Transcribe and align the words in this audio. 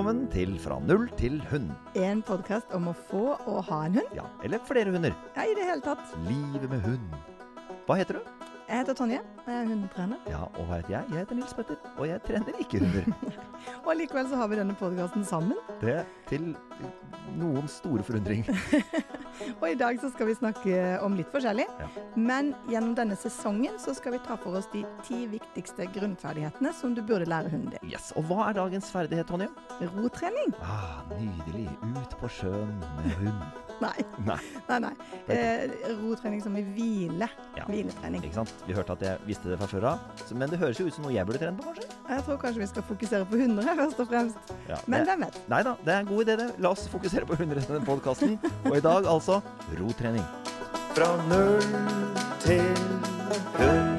Velkommen 0.00 0.30
til 0.32 0.54
Fra 0.56 0.78
null 0.80 1.02
til 1.18 1.34
hund. 1.50 1.66
En 1.92 2.22
podkast 2.24 2.70
om 2.72 2.86
å 2.88 2.94
få 3.10 3.34
og 3.34 3.58
ha 3.66 3.82
en 3.84 3.98
hund. 3.98 4.14
Ja, 4.16 4.22
eller 4.40 4.62
flere 4.64 4.94
hunder. 4.94 5.12
Ja, 5.36 5.44
i 5.44 5.52
det 5.52 5.66
hele 5.68 5.84
tatt. 5.84 6.14
Livet 6.24 6.64
med 6.72 6.80
hund. 6.86 7.10
Hva 7.84 7.98
heter 8.00 8.16
du? 8.16 8.30
Jeg 8.64 8.78
heter 8.80 8.96
Tonje. 8.96 9.18
Jeg 9.50 9.64
er 9.64 9.66
hundetrener. 9.66 10.18
Ja, 10.30 10.44
og 10.46 10.66
hva 10.68 10.76
heter 10.78 10.92
jeg? 10.94 11.06
Jeg 11.10 11.24
heter 11.24 11.38
Nils 11.40 11.54
Petter, 11.58 11.78
og 11.98 12.04
jeg 12.06 12.22
trener 12.22 12.58
ikke 12.62 12.78
hunder. 12.84 13.38
Og 13.86 13.90
likevel 13.98 14.28
så 14.30 14.38
har 14.40 14.48
vi 14.48 14.56
denne 14.56 14.74
podkasten 14.78 15.24
sammen. 15.26 15.58
Det 15.82 15.98
til 16.30 16.52
noen 17.36 17.66
store 17.68 18.04
forundring. 18.06 18.44
Og 19.60 19.66
i 19.68 19.74
dag 19.78 19.98
så 20.00 20.08
skal 20.14 20.28
vi 20.30 20.36
snakke 20.38 20.76
om 21.04 21.16
litt 21.18 21.28
forskjellig. 21.32 21.66
Ja. 21.80 21.88
Men 22.16 22.52
gjennom 22.70 22.94
denne 22.98 23.16
sesongen 23.20 23.76
så 23.82 23.92
skal 23.96 24.14
vi 24.16 24.20
ta 24.24 24.36
for 24.40 24.56
oss 24.60 24.68
de 24.72 24.84
ti 25.06 25.24
viktigste 25.32 25.88
grunnferdighetene 25.96 26.72
som 26.76 26.94
du 26.96 27.02
burde 27.06 27.28
lære 27.30 27.50
hunden 27.52 27.74
din. 27.74 27.90
Yes, 27.92 28.12
Og 28.16 28.26
hva 28.30 28.46
er 28.48 28.56
dagens 28.60 28.88
ferdighet, 28.94 29.28
Tonje? 29.28 29.50
Rotrening? 29.96 30.54
Ah, 30.64 31.02
nydelig. 31.18 31.66
Ut 31.98 32.16
på 32.22 32.30
sjøen 32.40 32.78
med 33.00 33.18
hund. 33.24 33.44
Nei. 33.84 33.96
Nei, 34.28 34.36
Nei, 34.68 34.76
nei. 34.84 34.90
Eh, 35.32 35.70
rotrening 36.02 36.42
som 36.44 36.56
i 36.60 36.64
hvile. 36.76 37.30
Ja. 37.56 37.64
Hviletrening. 37.64 38.20
ikke 38.28 38.42
sant? 38.42 38.52
Vi 38.68 38.76
hørte 38.76 38.92
at 38.92 39.04
jeg 39.06 39.22
visste 39.24 39.39
det 39.48 39.58
fra 39.58 39.66
før 39.70 39.86
av. 39.92 39.98
Men 40.36 40.50
det 40.52 40.58
høres 40.60 40.80
jo 40.80 40.86
ut 40.86 40.94
som 40.94 41.04
noe 41.06 41.14
jeg 41.14 41.26
burde 41.26 41.40
trene 41.40 41.56
på, 41.56 41.64
kanskje? 41.70 41.88
Jeg 42.10 42.24
tror 42.26 42.36
kanskje 42.42 42.60
vi 42.60 42.66
skal 42.66 42.82
fokusere 42.90 43.24
på 43.30 43.40
hunder 43.40 43.62
her, 43.70 43.76
først 43.80 44.00
og 44.04 44.08
fremst. 44.12 44.52
Ja, 44.68 44.76
Men 44.86 45.04
hvem 45.08 45.24
vet? 45.26 45.40
Nei 45.48 45.62
da, 45.66 45.74
det 45.86 45.94
er 45.94 46.00
en 46.04 46.10
god 46.10 46.24
idé, 46.26 46.36
det. 46.42 46.48
La 46.58 46.74
oss 46.74 46.88
fokusere 46.92 47.26
på 47.26 47.38
hunder 47.40 47.56
i 47.56 47.64
denne 47.64 47.84
podkasten. 47.86 48.36
Og 48.68 48.76
i 48.76 48.82
dag 48.84 49.06
altså 49.08 49.40
rotrening. 49.80 50.26
Fra 50.94 51.10
null 51.30 51.62
til 52.44 52.60
hund. 53.56 53.96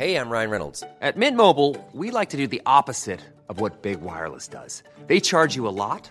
Hey, 0.00 0.16
I'm 0.16 0.30
Ryan 0.30 0.48
Reynolds. 0.50 0.82
At 1.02 1.18
Mint 1.18 1.36
Mobile, 1.36 1.76
we 1.92 2.10
like 2.10 2.30
to 2.30 2.38
do 2.38 2.46
the 2.46 2.62
opposite 2.64 3.20
of 3.50 3.60
what 3.60 3.82
Big 3.82 4.00
Wireless 4.00 4.48
does. 4.48 4.82
They 5.08 5.20
charge 5.20 5.56
you 5.56 5.68
a 5.68 5.74
lot, 5.76 6.10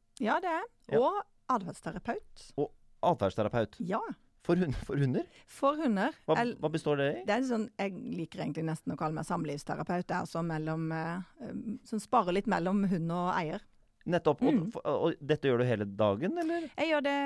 Ja, 0.21 0.39
det 0.43 0.51
er 0.53 0.67
Ja. 0.91 0.99
Og 1.01 1.21
atferdsterapeut. 1.49 2.51
og 2.57 2.71
atferdsterapeut 3.03 3.77
Ja. 3.87 3.99
for, 4.45 4.55
hun, 4.55 4.71
for 4.85 4.97
hunder. 4.97 5.25
For 5.47 5.75
hunder. 5.81 6.13
Hva, 6.27 6.35
hva 6.61 6.69
består 6.71 6.97
det 7.01 7.09
i? 7.21 7.25
Det 7.25 7.35
er 7.39 7.47
sånn, 7.49 7.67
Jeg 7.79 7.93
liker 7.93 8.43
egentlig 8.45 8.65
nesten 8.67 8.93
å 8.93 8.97
kalle 8.99 9.13
meg 9.17 9.25
samlivsterapeut. 9.25 10.05
Det 10.07 10.15
er 10.15 10.21
altså 10.23 10.43
mellom, 10.45 10.91
eh, 10.91 11.21
eh, 11.41 11.53
som 11.89 11.99
sparer 11.99 12.33
litt 12.37 12.47
mellom 12.51 12.83
hund 12.91 13.11
og 13.11 13.33
eier. 13.35 13.61
Nettopp. 14.09 14.39
Mm. 14.41 14.71
og, 14.73 14.85
og 14.87 15.13
dette 15.21 15.45
gjør 15.45 15.59
du 15.61 15.63
hele 15.69 15.85
dagen, 15.85 16.35
eller? 16.41 16.63
Jeg 16.75 16.89
gjør 16.89 17.03
det, 17.05 17.17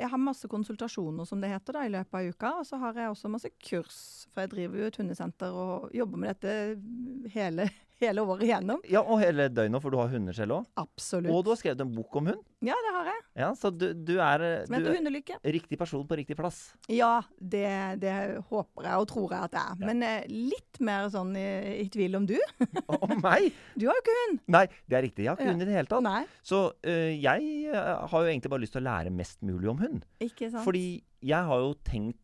jeg 0.00 0.08
har 0.10 0.18
masse 0.18 0.48
konsultasjoner 0.50 1.24
som 1.28 1.40
det 1.40 1.50
heter 1.52 1.72
da, 1.76 1.84
i 1.86 1.92
løpet 1.94 2.14
av 2.18 2.30
uka. 2.34 2.50
Og 2.58 2.66
så 2.66 2.80
har 2.82 2.94
jeg 2.98 3.12
også 3.12 3.30
masse 3.30 3.50
kurs, 3.62 4.00
for 4.34 4.42
jeg 4.42 4.50
driver 4.50 4.78
jo 4.82 4.88
et 4.90 4.96
hundesenter 4.98 5.54
og 5.54 5.92
jobber 5.94 6.18
med 6.18 6.34
dette 6.34 7.30
hele, 7.34 7.68
hele 8.00 8.22
året 8.24 8.42
igjennom. 8.48 8.80
Ja, 8.88 9.00
og 9.02 9.20
hele 9.22 9.48
døgnet, 9.52 9.82
for 9.84 9.90
du 9.92 9.98
har 10.00 10.08
hunder 10.12 10.32
selv 10.36 10.56
òg. 10.58 10.66
Absolutt. 10.80 11.30
Og 11.32 11.44
du 11.44 11.50
har 11.52 11.58
skrevet 11.60 11.80
en 11.84 11.92
bok 11.94 12.16
om 12.20 12.30
hund. 12.32 12.40
Ja, 12.64 12.74
det 12.84 12.92
har 12.96 13.08
jeg. 13.10 13.20
Ja, 13.40 13.48
Så 13.56 13.70
du, 13.72 13.86
du 13.94 14.14
er, 14.20 14.42
eh, 14.44 14.64
Som 14.66 14.74
du 14.74 14.80
heter 14.80 14.90
er 14.92 14.96
Hundelykke. 15.00 15.36
riktig 15.56 15.78
person 15.80 16.06
på 16.08 16.16
riktig 16.18 16.36
plass. 16.36 16.58
Ja, 16.92 17.22
det, 17.40 17.64
det 18.02 18.14
håper 18.50 18.88
jeg 18.88 18.94
og 19.04 19.06
tror 19.12 19.30
jeg 19.36 19.48
at 19.48 19.54
det 19.54 19.62
er. 19.64 19.84
Men 19.86 20.02
eh, 20.02 20.24
litt 20.28 20.80
mer 20.84 21.08
sånn 21.12 21.34
i, 21.40 21.46
i 21.84 21.88
tvil 21.92 22.16
om 22.20 22.26
du. 22.28 22.36
Om 23.00 23.16
meg? 23.22 23.50
Du 23.76 23.86
har 23.88 23.96
jo 23.96 24.02
ikke 24.04 24.16
hund. 24.24 24.40
Nei, 24.56 24.64
det 24.90 24.98
er 24.98 25.06
riktig. 25.08 25.24
Jeg 25.24 25.30
har 25.32 25.38
ikke 25.40 25.46
Ja. 25.48 25.52
hund 25.54 25.62
i 25.62 25.68
det 25.70 25.76
hele 25.78 25.90
tatt. 25.92 26.02
Nei, 26.04 26.24
Så 26.42 26.64
øh, 26.84 27.12
jeg 27.22 27.52
øh, 27.72 27.92
har 28.10 28.24
jo 28.26 28.32
egentlig 28.32 28.50
bare 28.50 28.64
lyst 28.64 28.76
til 28.76 28.82
å 28.82 28.88
lære 28.90 29.12
mest 29.14 29.40
mulig 29.46 29.70
om 29.72 29.78
hund. 29.80 30.04
ikke 30.20 30.50
sant. 30.50 30.64
Fordi 30.66 31.02
jeg 31.22 31.44
har 31.48 31.60
jo 31.64 31.74
tenkt, 31.84 32.18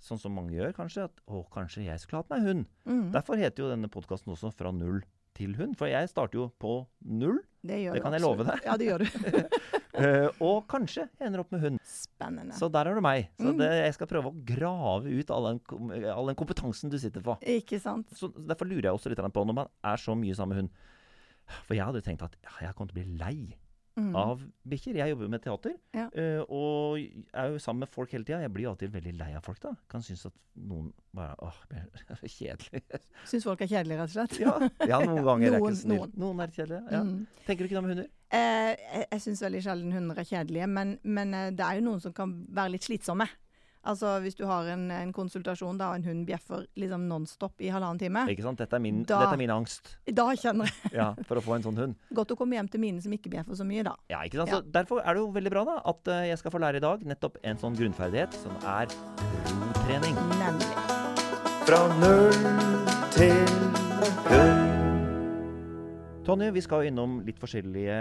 sånn 0.00 0.16
som 0.18 0.32
mange 0.32 0.54
gjør 0.56 0.72
kanskje, 0.72 1.02
at 1.10 1.18
å, 1.28 1.42
kanskje 1.52 1.82
jeg 1.84 2.00
skulle 2.00 2.22
hatt 2.22 2.30
meg 2.32 2.46
hund. 2.46 2.62
Mm, 2.88 3.10
Derfor 3.12 3.36
heter 3.36 3.64
jo 3.66 3.68
denne 3.68 3.90
podkasten 3.92 4.32
også 4.32 4.48
Fra 4.56 4.70
null 4.72 5.02
til 5.36 5.54
hund. 5.58 5.76
For 5.78 5.90
jeg 5.90 6.08
starter 6.10 6.38
jo 6.40 6.48
på 6.60 6.74
null, 7.06 7.40
det 7.62 7.78
det 7.92 8.02
kan 8.02 8.14
jeg 8.16 8.22
love 8.24 8.44
deg. 8.48 8.62
Ja, 8.64 8.76
det 8.80 8.86
gjør 8.88 9.02
du. 9.04 9.06
uh, 10.00 10.28
og 10.48 10.62
kanskje 10.70 11.04
jeg 11.06 11.26
ender 11.28 11.42
opp 11.42 11.50
med 11.52 11.60
hund. 11.64 11.80
Spennende. 11.84 12.56
Så 12.56 12.70
der 12.72 12.88
er 12.88 12.96
du 12.96 13.02
meg. 13.04 13.28
Så 13.40 13.50
Mm. 13.52 13.58
det, 13.60 13.68
jeg 13.84 13.94
skal 13.98 14.08
prøve 14.10 14.30
å 14.32 14.44
grave 14.48 15.12
ut 15.12 15.30
all 15.34 15.50
den, 15.50 15.60
all 16.14 16.30
den 16.30 16.38
kompetansen 16.40 16.90
du 16.92 16.98
sitter 16.98 17.24
på. 17.24 17.36
Ikke 17.42 17.80
sant. 17.80 18.08
Så 18.16 18.30
Derfor 18.34 18.68
lurer 18.68 18.88
jeg 18.90 18.96
også 18.96 19.12
litt 19.12 19.20
på, 19.20 19.44
når 19.44 19.58
man 19.62 19.68
er 19.84 19.96
så 20.00 20.16
mye 20.16 20.34
sammen 20.34 20.56
med 20.56 20.62
hund 20.64 20.70
For 21.66 21.74
jeg 21.74 21.84
hadde 21.84 22.02
tenkt 22.06 22.22
at 22.22 22.36
ja, 22.44 22.50
jeg 22.68 22.74
kom 22.78 22.88
til 22.88 22.96
å 22.96 23.00
bli 23.02 23.18
lei 23.18 23.56
Mm. 24.00 24.16
av 24.16 24.40
bikkjer. 24.68 24.96
Jeg 25.00 25.10
jobber 25.12 25.26
jo 25.26 25.30
med 25.34 25.42
teater, 25.44 25.74
Ja. 25.94 26.06
eh, 26.14 26.40
og 26.48 26.98
er 27.34 27.50
jo 27.52 27.58
sammen 27.58 27.80
med 27.84 27.88
folk 27.92 28.10
hele 28.12 28.24
tida. 28.24 28.40
Jeg 28.40 28.52
blir 28.54 28.64
jo 28.64 28.70
alltid 28.72 28.92
veldig 28.94 29.12
lei 29.18 29.34
av 29.36 29.42
folk, 29.44 29.60
da. 29.60 29.74
Kan 29.90 30.00
synes 30.02 30.24
at 30.26 30.32
noen 30.56 30.92
bare 31.14 31.34
Åh, 31.42 31.58
er 32.10 32.16
så 32.20 32.28
kjedelig. 32.30 32.82
Syns 33.26 33.44
folk 33.44 33.60
er 33.60 33.66
kjedelige, 33.70 33.98
rett 34.00 34.10
og 34.10 34.16
slett? 34.16 34.38
ja, 34.40 34.54
ja, 34.88 35.00
noen 35.04 35.24
ganger 35.30 35.52
er 35.52 35.58
Noen- 35.58 35.72
ikke 35.74 35.82
snill. 35.82 35.98
noen. 35.98 36.12
Noen 36.16 36.40
er 36.40 36.54
kjedelige. 36.56 36.82
Ja. 36.92 37.02
Mm. 37.04 37.26
Tenker 37.46 37.58
du 37.58 37.68
ikke 37.68 37.76
det 37.80 37.84
med 37.84 37.94
hunder? 37.96 38.08
Eh, 38.32 38.76
jeg 38.94 39.06
jeg 39.10 39.20
syns 39.26 39.42
veldig 39.42 39.62
sjelden 39.66 39.92
hunder 39.92 40.18
er 40.18 40.24
kjedelige, 40.24 40.66
men, 40.70 40.98
men 41.04 41.34
eh, 41.34 41.50
det 41.50 41.60
er 41.66 41.80
jo 41.80 41.86
noen 41.90 42.00
som 42.00 42.12
kan 42.12 42.46
være 42.48 42.72
litt 42.76 42.86
slitsomme. 42.86 43.26
Altså 43.88 44.18
Hvis 44.20 44.36
du 44.36 44.44
har 44.44 44.66
en, 44.74 44.90
en 44.92 45.12
konsultasjon 45.16 45.78
da 45.80 45.94
en 45.96 46.04
hund 46.04 46.26
bjeffer 46.28 46.66
liksom 46.76 47.06
nonstop 47.08 47.60
i 47.64 47.70
halvannen 47.72 47.98
time, 48.02 48.26
Ikke 48.28 48.44
sant? 48.44 48.58
Dette 48.60 48.76
er 48.76 48.82
min, 48.84 49.02
Da- 49.08 49.22
dette 49.22 49.38
er 49.38 49.40
min 49.40 49.50
angst 49.54 49.94
da 50.10 50.26
kjenner 50.36 50.68
jeg 50.68 50.92
ja, 50.98 51.14
for 51.24 51.38
å 51.40 51.42
få 51.44 51.54
en 51.56 51.62
sånn 51.64 51.78
hund. 51.78 51.94
godt 52.18 52.34
å 52.34 52.36
komme 52.36 52.58
hjem 52.58 52.68
til 52.68 52.82
mine 52.82 53.00
som 53.00 53.12
ikke 53.14 53.30
bjeffer 53.32 53.56
så 53.56 53.64
mye, 53.64 53.84
da. 53.86 53.94
Ja, 54.12 54.20
ikke 54.26 54.42
sant? 54.42 54.50
Ja. 54.50 54.58
Så 54.60 54.72
Derfor 54.74 55.00
er 55.00 55.14
det 55.16 55.22
jo 55.22 55.30
veldig 55.32 55.52
bra 55.54 55.64
da 55.68 55.76
at 55.92 56.10
eh, 56.12 56.26
jeg 56.32 56.40
skal 56.42 56.54
få 56.56 56.60
lære 56.62 56.82
i 56.82 56.84
dag 56.84 57.06
nettopp 57.06 57.38
en 57.42 57.62
sånn 57.62 57.78
grunnferdighet 57.78 58.36
som 58.42 58.58
er 58.66 58.90
rotrening. 59.54 60.18
Nemlig. 60.42 60.74
Fra 61.68 61.80
null 62.02 62.36
til 63.16 63.56
hund. 64.28 64.79
Tonje, 66.30 66.50
vi 66.54 66.62
skal 66.62 66.84
jo 66.84 66.92
innom 66.92 67.18
litt 67.26 67.40
forskjellige 67.42 67.96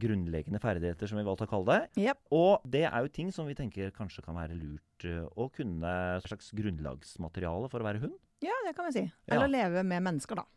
grunnleggende 0.00 0.60
ferdigheter, 0.62 1.10
som 1.10 1.18
vi 1.20 1.26
valgte 1.26 1.44
å 1.44 1.50
kalle 1.50 1.74
det. 1.74 2.04
Yep. 2.06 2.20
Og 2.36 2.64
det 2.72 2.86
er 2.88 3.04
jo 3.04 3.12
ting 3.12 3.32
som 3.34 3.48
vi 3.50 3.56
tenker 3.58 3.92
kanskje 3.92 4.24
kan 4.24 4.38
være 4.38 4.56
lurt 4.56 5.04
eh, 5.04 5.24
å 5.36 5.50
kunne 5.52 5.90
et 6.16 6.24
slags 6.24 6.48
grunnlagsmateriale 6.56 7.68
for 7.68 7.84
å 7.84 7.88
være 7.90 8.00
hund. 8.06 8.16
Ja, 8.44 8.56
det 8.64 8.72
kan 8.76 8.88
vi 8.88 8.96
si. 8.96 9.04
Ja. 9.04 9.36
Eller 9.36 9.52
leve 9.52 9.84
med 9.84 10.04
mennesker, 10.08 10.40
da. 10.40 10.48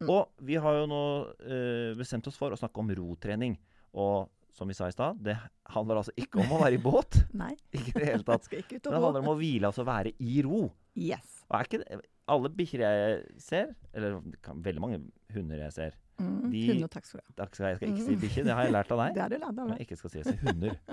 Mm. 0.00 0.08
Og 0.08 0.44
vi 0.48 0.56
har 0.56 0.78
jo 0.78 0.84
nå 0.88 1.00
eh, 1.44 1.90
bestemt 1.98 2.28
oss 2.30 2.38
for 2.40 2.54
å 2.54 2.58
snakke 2.58 2.80
om 2.80 2.92
rotrening. 2.96 3.56
Og 4.00 4.30
som 4.56 4.68
vi 4.68 4.76
sa 4.76 4.88
i 4.88 4.94
stad, 4.94 5.20
det 5.24 5.36
handler 5.74 6.00
altså 6.00 6.14
ikke 6.18 6.40
om 6.42 6.54
å 6.56 6.62
være 6.62 6.78
i 6.78 6.82
båt. 6.88 7.20
Nei, 7.36 7.52
Ikke 7.76 7.92
i 7.92 7.98
det 7.98 8.08
hele 8.14 8.26
tatt. 8.26 8.48
Men 8.54 8.80
det 8.86 8.94
handler 8.94 9.20
om 9.24 9.32
å 9.34 9.36
hvile, 9.38 9.68
altså 9.68 9.84
være 9.88 10.14
i 10.18 10.40
ro. 10.46 10.64
Yes. 10.96 11.42
Og 11.50 11.58
er 11.58 11.68
ikke 11.68 11.82
det, 11.82 12.00
alle 12.30 12.52
bikkjer 12.54 12.84
jeg 12.84 13.20
ser, 13.42 13.74
eller 13.96 14.20
veldig 14.62 14.82
mange 14.82 15.02
hunder 15.34 15.64
jeg 15.66 15.76
ser 15.76 15.98
Mm. 16.20 16.50
De- 16.52 16.66
Hunder, 16.68 16.88
takk 16.92 17.06
skal 17.08 17.20
du 17.20 17.24
ha. 17.26 17.32
Takk 17.44 17.54
skal 17.56 17.66
jeg, 17.66 17.72
jeg 17.72 17.80
skal 17.80 17.94
ikke 17.96 18.04
si 18.06 18.14
Mm. 18.16 18.20
bikkje, 18.26 18.44
det 18.44 18.54
har 18.58 18.62
jeg 18.68 18.72
lært 18.76 18.90
av 18.92 18.98
deg. 19.00 19.14
Det 19.16 19.22
har 19.22 19.28
du 19.32 19.36
lært 19.40 19.58
av 19.64 19.68
meg. 19.70 19.78
jeg 19.78 19.86
ikke 19.88 19.96
skal 20.02 20.10
si, 20.10 20.22
jeg 20.24 20.38
hunder. 20.44 20.76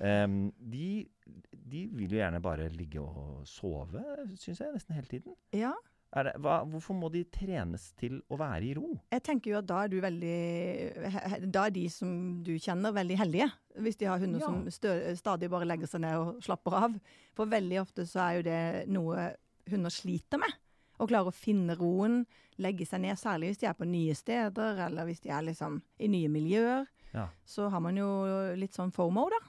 Um, 0.00 0.36
de, 0.56 1.04
de 1.52 1.80
vil 1.92 2.08
jo 2.14 2.16
gjerne 2.22 2.38
bare 2.40 2.70
ligge 2.72 3.02
og 3.04 3.42
sove, 3.44 4.00
syns 4.40 4.62
jeg, 4.62 4.70
nesten 4.72 4.94
hele 4.96 5.10
tiden. 5.10 5.34
Ja. 5.52 5.74
Det, 6.24 6.32
hva, 6.40 6.54
hvorfor 6.64 6.96
må 6.96 7.10
de 7.12 7.20
trenes 7.28 7.92
til 8.00 8.16
å 8.32 8.38
være 8.40 8.64
i 8.64 8.72
ro? 8.78 8.94
Jeg 9.12 9.22
tenker 9.28 9.52
jo 9.52 9.58
at 9.60 9.66
da 9.68 9.82
er 9.84 9.88
du 9.92 9.98
veldig 10.00 11.50
Da 11.52 11.66
er 11.68 11.70
de 11.76 11.84
som 11.92 12.40
du 12.42 12.54
kjenner, 12.58 12.94
veldig 12.96 13.18
heldige. 13.20 13.50
Hvis 13.76 14.00
de 14.00 14.08
har 14.08 14.18
hunder 14.18 14.40
Ja. 14.40 14.46
som 14.48 14.64
stø, 14.72 14.94
stadig 15.20 15.50
bare 15.52 15.68
legger 15.68 15.86
seg 15.86 16.00
ned 16.00 16.16
og 16.16 16.40
slapper 16.42 16.72
av. 16.80 16.96
For 17.36 17.46
veldig 17.46 17.78
ofte 17.84 18.08
så 18.08 18.24
er 18.24 18.32
jo 18.40 18.42
det 18.48 18.88
noe 18.88 19.28
hunder 19.70 19.90
sliter 19.94 20.40
med. 20.40 20.56
Å 21.00 21.06
klare 21.08 21.30
å 21.32 21.34
finne 21.34 21.74
roen, 21.78 22.22
legge 22.60 22.84
seg 22.86 23.00
ned, 23.06 23.16
særlig 23.16 23.54
hvis 23.54 23.62
de 23.62 23.68
er 23.70 23.76
på 23.78 23.86
nye 23.88 24.14
steder, 24.18 24.82
eller 24.86 25.06
hvis 25.08 25.22
de 25.24 25.30
er 25.32 25.46
liksom 25.46 25.78
i 25.98 26.08
nye 26.12 26.28
miljøer. 26.32 26.84
Ja. 27.14 27.24
Så 27.48 27.70
har 27.72 27.80
man 27.82 27.96
jo 27.98 28.06
litt 28.60 28.76
sånn 28.76 28.92
FOMO, 28.94 29.24
da. 29.32 29.40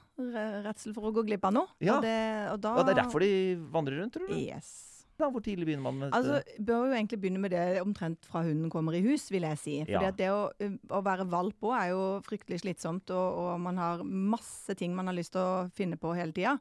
Redsel 0.64 0.94
for 0.96 1.10
å 1.10 1.12
gå 1.14 1.22
glipp 1.28 1.44
av 1.46 1.52
noe. 1.54 1.68
Ja. 1.84 1.98
Og 1.98 2.02
det, 2.06 2.16
og 2.54 2.62
da, 2.64 2.72
Og 2.80 2.86
det 2.88 2.94
er 2.96 3.02
derfor 3.04 3.22
de 3.22 3.30
vandrer 3.74 4.00
rundt, 4.02 4.16
tror 4.16 4.32
du? 4.32 4.34
Yes. 4.40 4.72
Da, 5.20 5.28
hvor 5.30 5.42
tidlig 5.44 5.66
begynner 5.68 5.84
man 5.84 5.98
med? 6.00 6.14
Altså, 6.16 6.40
bør 6.58 6.88
jo 6.88 6.94
egentlig 6.96 7.18
begynne 7.22 7.42
med 7.44 7.52
det 7.52 7.82
omtrent 7.84 8.24
fra 8.26 8.40
hunden 8.46 8.70
kommer 8.72 8.96
i 8.96 9.02
hus, 9.04 9.28
vil 9.30 9.44
jeg 9.46 9.60
si. 9.60 9.74
For 9.84 10.08
Ja. 10.08 10.10
det 10.10 10.30
å, 10.32 10.48
å 10.88 11.02
være 11.04 11.28
valp 11.30 11.60
òg 11.68 11.76
er 11.78 11.90
jo 11.92 12.00
fryktelig 12.26 12.62
slitsomt, 12.64 13.12
og, 13.12 13.36
og 13.44 13.60
man 13.60 13.76
har 13.78 14.02
masse 14.02 14.74
ting 14.80 14.96
man 14.96 15.06
har 15.12 15.14
lyst 15.20 15.36
til 15.36 15.44
å 15.44 15.68
finne 15.76 16.00
på 16.00 16.16
hele 16.16 16.32
tida. 16.32 16.56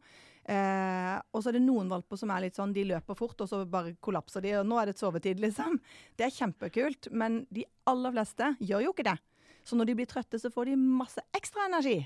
Eh, 0.50 1.18
og 1.34 1.44
så 1.44 1.50
er 1.52 1.58
det 1.60 1.64
noen 1.66 1.90
valper 1.92 2.18
som 2.18 2.32
er 2.34 2.42
litt 2.48 2.58
sånn, 2.58 2.74
de 2.74 2.84
løper 2.90 3.16
fort, 3.18 3.40
og 3.46 3.50
så 3.52 3.62
bare 3.70 3.94
kollapser 4.02 4.42
de, 4.42 4.56
og 4.62 4.66
nå 4.68 4.80
er 4.82 4.86
det 4.90 4.96
et 4.98 5.04
sovetid, 5.04 5.40
liksom. 5.44 5.78
Det 6.18 6.26
er 6.28 6.34
kjempekult, 6.40 7.12
men 7.14 7.44
de 7.54 7.66
aller 7.92 8.12
fleste 8.16 8.56
gjør 8.60 8.88
jo 8.88 8.96
ikke 8.96 9.10
det. 9.12 9.18
Så 9.64 9.78
når 9.78 9.92
de 9.92 10.00
blir 10.00 10.10
trøtte, 10.10 10.40
så 10.42 10.50
får 10.52 10.72
de 10.72 10.76
masse 10.82 11.22
ekstra 11.38 11.68
energi. 11.70 12.00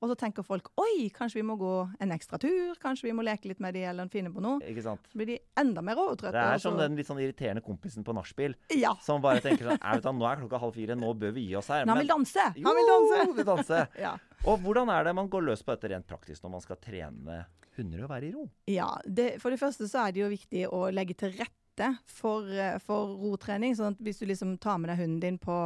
Og 0.00 0.08
så 0.08 0.14
tenker 0.16 0.40
folk 0.46 0.70
oi, 0.80 1.10
kanskje 1.12 1.42
vi 1.42 1.42
må 1.44 1.58
gå 1.60 1.72
en 2.00 2.12
ekstra 2.14 2.38
tur, 2.40 2.70
kanskje 2.80 3.10
vi 3.10 3.12
må 3.12 3.20
leke 3.26 3.50
litt 3.50 3.58
med 3.60 3.74
de 3.76 3.82
eller 3.84 4.08
finne 4.08 4.30
på 4.32 4.40
noe. 4.40 4.62
Ikke 4.64 4.80
sant? 4.86 5.02
Så 5.12 5.18
blir 5.20 5.26
de 5.28 5.36
enda 5.60 5.82
mer 5.84 5.98
overtrøtte. 6.00 6.32
Det 6.32 6.44
er 6.54 6.62
som 6.62 6.78
den 6.78 6.96
litt 6.96 7.10
sånn 7.10 7.20
irriterende 7.20 7.60
kompisen 7.60 8.06
på 8.06 8.14
nachspiel 8.16 8.54
Ja. 8.78 8.94
som 9.04 9.20
bare 9.20 9.42
tenker 9.44 9.68
sånn 9.68 9.76
"Nei, 9.82 9.92
vet 9.98 10.02
du 10.02 10.12
Nå 10.16 10.24
er 10.30 10.36
klokka 10.40 10.58
halv 10.62 10.72
fire, 10.72 10.94
nå 10.96 11.12
bør 11.20 11.32
vi 11.36 11.48
gi 11.50 11.54
oss 11.56 11.68
her. 11.68 11.84
Men 11.84 11.88
han 11.96 11.98
vil 11.98 12.08
danse! 12.14 12.40
Han 12.40 12.78
vil 12.80 12.88
danse! 12.88 13.34
vil 13.36 13.44
danse. 13.52 13.88
Ja. 14.00 14.16
Og 14.46 14.58
hvordan 14.64 14.88
er 14.88 15.04
det 15.04 15.14
man 15.14 15.28
går 15.28 15.42
løs 15.44 15.62
på 15.62 15.76
dette 15.76 15.90
rent 15.92 16.06
praktisk 16.06 16.42
når 16.44 16.50
man 16.56 16.60
skal 16.62 16.76
trene 16.76 17.44
hunder 17.80 18.04
å 18.04 18.10
være 18.10 18.28
i 18.28 18.34
ro? 18.34 18.46
Ja, 18.70 18.92
det, 19.04 19.32
for 19.42 19.52
det 19.52 19.60
første 19.60 19.88
så 19.90 20.06
er 20.06 20.14
det 20.14 20.22
jo 20.22 20.30
viktig 20.32 20.66
å 20.70 20.86
legge 20.94 21.16
til 21.18 21.34
rette 21.38 21.90
for, 22.10 22.46
eh, 22.52 22.78
for 22.84 23.16
rotrening. 23.20 23.76
sånn 23.76 23.96
at 23.96 24.04
hvis 24.04 24.20
du 24.20 24.28
liksom 24.28 24.58
tar 24.60 24.78
med 24.78 24.92
deg 24.92 25.02
hunden 25.02 25.20
din 25.24 25.40
på 25.40 25.58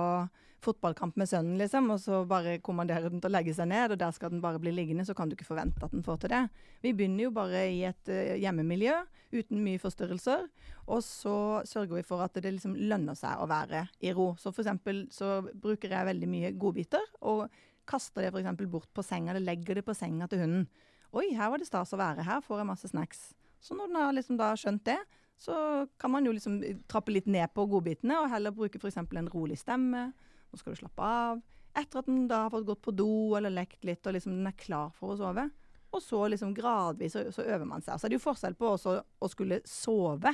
fotballkamp 0.65 1.17
med 1.21 1.29
sønnen, 1.29 1.59
liksom, 1.61 1.91
og 1.93 2.01
så 2.01 2.23
bare 2.29 2.59
kommanderer 2.65 3.13
den 3.13 3.21
til 3.23 3.31
å 3.31 3.35
legge 3.35 3.55
seg 3.57 3.69
ned, 3.71 3.93
og 3.93 4.01
der 4.01 4.15
skal 4.17 4.33
den 4.33 4.43
bare 4.45 4.61
bli 4.63 4.73
liggende, 4.75 5.05
så 5.07 5.17
kan 5.17 5.29
du 5.29 5.37
ikke 5.37 5.49
forvente 5.49 5.85
at 5.85 5.93
den 5.93 6.05
får 6.07 6.23
til 6.23 6.33
det. 6.33 6.43
Vi 6.85 6.95
begynner 6.97 7.27
jo 7.27 7.35
bare 7.37 7.67
i 7.73 7.83
et 7.89 8.13
eh, 8.13 8.39
hjemmemiljø 8.43 8.97
uten 9.35 9.61
mye 9.65 9.83
forstyrrelser, 9.83 10.47
og 10.87 11.05
så 11.05 11.37
sørger 11.69 11.99
vi 11.99 12.07
for 12.07 12.25
at 12.25 12.37
det 12.39 12.55
liksom 12.57 12.77
lønner 12.79 13.19
seg 13.19 13.41
å 13.41 13.51
være 13.51 13.87
i 14.05 14.15
ro. 14.17 14.33
Så 14.41 14.55
eksempel 14.55 15.05
så 15.15 15.37
bruker 15.53 15.93
jeg 15.93 16.11
veldig 16.11 16.31
mye 16.31 16.55
godbiter, 16.61 17.13
og 17.27 17.47
kaster 17.89 18.25
det 18.25 18.33
eksempel 18.33 18.71
bort 18.71 18.89
på 18.95 19.05
senga, 19.05 19.35
eller 19.35 19.45
legger 19.45 19.81
det 19.81 19.87
på 19.87 19.97
senga 19.97 20.29
til 20.31 20.45
hunden. 20.45 20.69
Oi, 21.15 21.29
her 21.39 21.51
var 21.53 21.63
det 21.63 21.69
stas 21.69 21.93
å 21.95 21.99
være. 22.01 22.25
Her 22.27 22.41
får 22.43 22.61
jeg 22.63 22.67
masse 22.67 22.89
snacks. 22.91 23.21
Så 23.63 23.77
når 23.79 23.91
den 23.93 24.01
har 24.03 24.13
liksom 24.17 24.39
da 24.41 24.53
skjønt 24.59 24.85
det, 24.89 24.99
så 25.41 25.55
kan 25.99 26.11
man 26.15 26.27
jo 26.27 26.33
liksom 26.35 26.61
trappe 26.91 27.13
litt 27.15 27.27
ned 27.31 27.53
på 27.55 27.65
godbitene, 27.71 28.17
og 28.23 28.31
heller 28.33 28.55
bruke 28.55 28.79
f.eks. 28.81 28.97
en 29.03 29.29
rolig 29.33 29.59
stemme. 29.61 30.09
Nå 30.51 30.59
skal 30.61 30.75
du 30.75 30.81
slappe 30.83 31.03
av. 31.07 31.43
Etter 31.75 32.03
at 32.03 32.07
den 32.11 32.27
da 32.31 32.45
har 32.45 32.51
fått 32.55 32.67
gått 32.69 32.83
på 32.87 32.95
do 32.95 33.09
eller 33.39 33.51
lekt 33.51 33.83
litt, 33.87 34.05
og 34.07 34.15
liksom 34.15 34.35
den 34.37 34.47
er 34.51 34.59
klar 34.59 34.93
for 34.99 35.15
å 35.15 35.19
sove. 35.19 35.49
Og 35.95 36.03
så 36.03 36.21
liksom 36.31 36.53
gradvis 36.55 37.15
så, 37.15 37.25
så 37.35 37.43
øver 37.47 37.67
man 37.71 37.83
seg. 37.83 37.99
Så 37.99 38.07
er 38.07 38.13
det 38.15 38.19
jo 38.19 38.25
forskjell 38.27 38.55
på 38.59 38.73
også 38.75 38.97
å 39.23 39.31
skulle 39.31 39.61
sove 39.69 40.33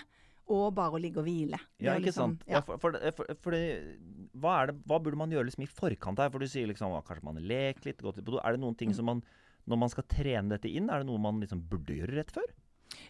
og 0.51 0.73
bare 0.75 0.97
å 0.97 1.01
ligge 1.01 1.21
og 1.23 1.27
hvile. 1.29 1.59
Ja, 1.79 1.95
ikke 1.95 2.09
liksom- 2.11 2.33
sant. 2.41 2.47
Ja. 2.49 2.61
for, 2.67 2.81
for, 2.83 2.97
for, 3.17 3.29
for 3.39 3.55
det, 3.55 3.61
hva, 4.41 4.57
er 4.63 4.73
det, 4.73 4.81
hva 4.89 4.99
burde 5.01 5.21
man 5.21 5.31
gjøre 5.31 5.47
liksom 5.51 5.63
i 5.63 5.69
forkant 5.71 6.19
her? 6.19 6.33
For 6.33 6.43
du 6.43 6.49
sier 6.51 6.67
liksom 6.73 6.97
kanskje 7.07 7.25
man 7.29 7.39
har 7.39 7.47
lekt 7.53 7.87
litt, 7.87 8.01
gått 8.03 8.19
litt 8.19 8.27
på 8.27 8.35
do. 8.35 8.41
Er 8.43 8.57
det 8.57 8.63
noen 8.65 8.75
Mm. 8.75 8.81
ting 8.83 8.95
som 8.97 9.07
man 9.07 9.23
Når 9.71 9.79
man 9.79 9.93
skal 9.93 10.07
trene 10.11 10.51
dette 10.57 10.71
inn, 10.71 10.89
er 10.91 11.03
det 11.03 11.09
noe 11.11 11.21
man 11.23 11.39
liksom 11.43 11.63
burde 11.71 11.95
gjøre 11.95 12.17
rett 12.19 12.33
før? 12.35 12.49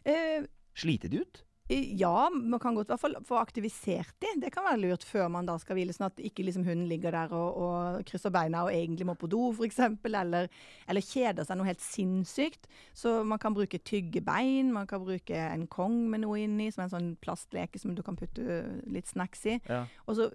Eh, 0.04 0.44
Slite 0.76 1.08
de 1.12 1.22
ut? 1.24 1.40
Ja, 1.70 2.28
man 2.34 2.58
kan 2.60 2.74
godt 2.74 2.88
i 2.88 2.92
hvert 2.94 3.02
fall 3.04 3.16
få 3.26 3.36
aktivisert 3.38 4.14
de. 4.18 4.32
Det 4.42 4.50
kan 4.50 4.64
være 4.66 4.80
lurt 4.82 5.04
før 5.06 5.28
man 5.30 5.46
da 5.46 5.54
skal 5.60 5.76
hvile, 5.78 5.94
sånn 5.94 6.08
at 6.08 6.18
ikke 6.18 6.42
liksom 6.42 6.64
hunden 6.66 6.88
ligger 6.90 7.14
der 7.14 7.34
og, 7.36 7.60
og 7.62 8.00
krysser 8.08 8.32
beina 8.34 8.64
og 8.66 8.72
egentlig 8.74 9.06
må 9.06 9.14
på 9.18 9.28
do, 9.30 9.44
f.eks., 9.54 9.78
eller, 10.10 10.48
eller 10.90 11.06
kjeder 11.06 11.46
seg 11.46 11.60
noe 11.60 11.68
helt 11.68 11.84
sinnssykt. 11.84 12.66
Så 12.96 13.20
man 13.22 13.38
kan 13.42 13.54
bruke 13.54 13.78
tyggebein, 13.86 14.72
man 14.74 14.88
kan 14.90 15.04
bruke 15.04 15.44
en 15.44 15.68
kong 15.70 16.00
med 16.10 16.24
noe 16.24 16.40
inni, 16.42 16.70
som 16.74 16.82
er 16.82 16.88
en 16.88 16.94
sånn 16.96 17.10
plastleke 17.22 17.78
som 17.78 17.94
du 17.94 18.02
kan 18.06 18.18
putte 18.18 18.62
litt 18.90 19.10
snacks 19.10 19.46
i. 19.46 19.60
Ja. 19.70 19.84
Og 20.10 20.18
så 20.18 20.30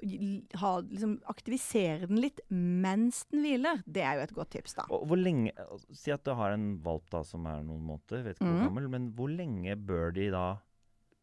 ha, 0.61 0.71
liksom, 0.87 1.17
aktivisere 1.31 2.07
den 2.07 2.21
litt 2.23 2.39
mens 2.47 3.25
den 3.33 3.43
hviler. 3.43 3.83
Det 3.83 4.05
er 4.05 4.21
jo 4.21 4.29
et 4.29 4.35
godt 4.37 4.53
tips, 4.55 4.77
da. 4.79 4.87
Og 4.93 5.03
hvor 5.09 5.19
lenge 5.19 5.51
Si 5.95 6.11
at 6.13 6.23
du 6.25 6.31
har 6.37 6.53
en 6.53 6.75
valp 6.83 7.09
da 7.11 7.21
som 7.27 7.43
er 7.49 7.59
noen 7.65 7.83
måneder, 7.83 8.23
vet 8.23 8.39
ikke 8.39 8.47
hvor 8.47 8.61
mm. 8.61 8.65
gammel, 8.69 8.87
men 8.91 9.11
hvor 9.17 9.31
lenge 9.31 9.75
bør 9.75 10.15
de 10.15 10.29
da 10.33 10.45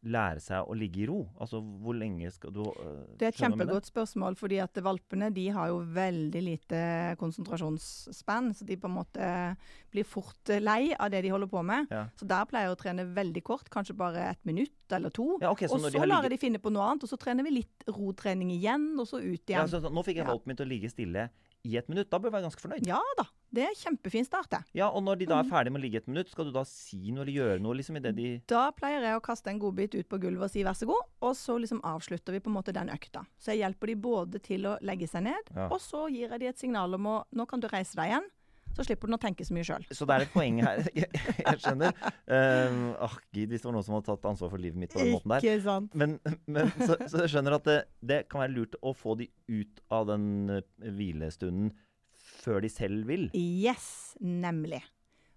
lære 0.03 0.41
seg 0.43 0.67
å 0.67 0.75
ligge 0.75 1.03
i 1.03 1.05
ro? 1.07 1.21
Altså 1.39 1.61
hvor 1.63 1.95
lenge 1.95 2.29
skal 2.35 2.51
du 2.51 2.61
øh, 2.61 3.17
Det 3.17 3.27
er 3.27 3.31
et 3.31 3.39
kjempegodt 3.39 3.87
spørsmål, 3.87 4.35
fordi 4.35 4.57
at 4.59 4.75
valpene 4.83 5.29
de 5.33 5.47
har 5.55 5.69
jo 5.71 5.79
veldig 5.95 6.41
lite 6.43 6.81
konsentrasjonsspenn. 7.21 8.51
Så 8.57 8.65
de 8.67 8.77
på 8.79 8.89
en 8.89 8.95
måte 8.97 9.29
blir 9.93 10.07
fort 10.07 10.49
eh, 10.53 10.59
lei 10.63 10.93
av 10.97 11.11
det 11.13 11.21
de 11.25 11.31
holder 11.33 11.49
på 11.51 11.63
med. 11.65 11.87
Ja. 11.93 12.05
Så 12.19 12.27
der 12.29 12.45
pleier 12.49 12.69
jeg 12.69 12.75
å 12.77 12.81
trene 12.81 13.05
veldig 13.15 13.43
kort, 13.47 13.69
kanskje 13.73 13.95
bare 13.99 14.29
et 14.31 14.41
minutt 14.49 14.93
eller 14.93 15.13
to. 15.13 15.37
Ja, 15.41 15.51
okay, 15.53 15.67
så 15.67 15.77
og 15.79 15.85
så 15.87 15.91
de 15.93 15.99
lar 16.03 16.07
ligget- 16.21 16.29
jeg 16.29 16.35
de 16.37 16.41
finne 16.47 16.59
på 16.63 16.71
noe 16.73 16.83
annet, 16.91 17.03
og 17.03 17.09
så 17.09 17.17
trener 17.19 17.43
vi 17.47 17.55
litt 17.61 17.87
rotrening 17.87 18.51
igjen, 18.51 18.91
og 18.99 19.07
så 19.07 19.21
ut 19.23 19.49
Ja, 19.49 19.63
igjen. 19.65 19.69
så, 19.71 19.89
nå 19.89 20.03
fikk 20.03 20.17
jeg 20.19 20.25
Ja. 20.25 20.31
valpen 20.33 20.47
min 20.47 20.55
til 20.57 20.65
å 20.67 20.69
ligge 20.69 20.89
stille 20.91 21.29
i 21.63 21.77
et 21.77 21.87
minutt. 21.89 22.09
Da 22.09 22.19
bør 22.19 22.29
jeg 22.31 22.33
være 22.33 22.49
ganske 22.49 22.61
fornøyd. 22.61 22.85
Ja 22.87 22.99
da, 23.17 23.23
det 23.53 23.63
er 23.67 23.75
kjempefin 23.77 24.25
start, 24.25 24.49
det. 24.49 24.59
Ja, 24.73 24.87
Og 24.89 25.03
når 25.05 25.19
de 25.19 25.25
da 25.29 25.39
er 25.39 25.43
Mhm. 25.43 25.51
ferdig 25.51 25.71
med 25.71 25.81
å 25.81 25.83
ligge 25.85 25.97
et 26.01 26.07
minutt, 26.07 26.29
skal 26.29 26.45
du 26.45 26.51
da 26.51 26.63
si 26.65 27.11
noe 27.11 27.21
eller 27.23 27.33
gjøre 27.33 27.61
noe 27.61 27.75
liksom 27.77 27.97
i 27.97 27.99
det 27.99 28.15
de 28.15 28.41
Da 28.47 28.71
pleier 28.71 29.01
jeg 29.01 29.15
å 29.19 29.21
kaste 29.21 29.47
en 29.53 29.59
godbit 29.59 29.95
ut 29.95 30.09
på 30.09 30.19
gulvet 30.19 30.43
og 30.43 30.49
si 30.51 30.63
vær 30.63 30.73
så 30.73 30.87
god, 30.87 31.03
og 31.21 31.35
så 31.35 31.59
liksom 31.61 31.81
avslutter 31.81 32.31
vi 32.33 32.39
på 32.39 32.47
en 32.49 32.57
måte 32.57 32.73
den 32.73 32.89
økta. 32.89 33.25
Så 33.39 33.53
jeg 33.53 33.59
hjelper 33.61 33.87
de 33.87 33.95
både 33.95 34.41
til 34.41 34.61
å 34.65 34.77
legge 34.81 35.07
seg 35.07 35.23
ned, 35.23 35.43
Ja. 35.55 35.67
og 35.69 35.79
så 35.79 36.09
gir 36.09 36.29
jeg 36.29 36.39
de 36.39 36.47
et 36.47 36.57
signal 36.57 36.93
om 36.95 37.03
å 37.05 37.23
nå 37.33 37.47
kan 37.47 37.59
du 37.59 37.67
reise 37.67 37.93
deg 37.95 38.09
igjen. 38.11 38.25
Så 38.75 38.83
slipper 38.87 39.05
du 39.05 39.13
å 39.13 39.19
tenke 39.21 39.45
så 39.45 39.53
mye 39.53 39.61
sjøl. 39.63 39.85
Så 39.93 40.07
det 40.07 40.15
er 40.15 40.21
et 40.25 40.33
poeng 40.33 40.59
her. 40.63 40.77
Jeg, 40.95 41.05
jeg 41.13 41.59
skjønner. 41.61 41.93
Um, 42.27 42.95
Åh, 42.99 43.17
gud, 43.31 43.49
hvis 43.49 43.61
det 43.61 43.65
var 43.65 43.73
noen 43.73 43.83
som 43.85 43.93
hadde 43.93 44.05
tatt 44.07 44.25
ansvar 44.25 44.49
for 44.49 44.57
livet 44.57 44.75
mitt 44.81 44.89
på 44.91 44.97
den 44.97 45.11
måten 45.13 45.29
der. 45.29 45.41
Ikke 45.45 45.61
sant. 45.61 45.93
Men, 45.93 46.19
men 46.47 46.71
så, 46.81 46.97
så 47.07 47.19
jeg 47.21 47.29
skjønner 47.35 47.53
at 47.53 47.63
det, 47.65 47.77
det 48.01 48.29
kan 48.29 48.41
være 48.41 48.55
lurt 48.55 48.73
å 48.81 48.95
få 48.97 49.15
de 49.19 49.29
ut 49.47 49.79
av 49.91 50.07
den 50.07 50.49
eh, 50.49 50.61
hvilestunden 50.89 51.69
før 52.43 52.63
de 52.63 52.71
selv 52.71 53.07
vil. 53.09 53.29
Yes, 53.37 54.17
nemlig. 54.19 54.83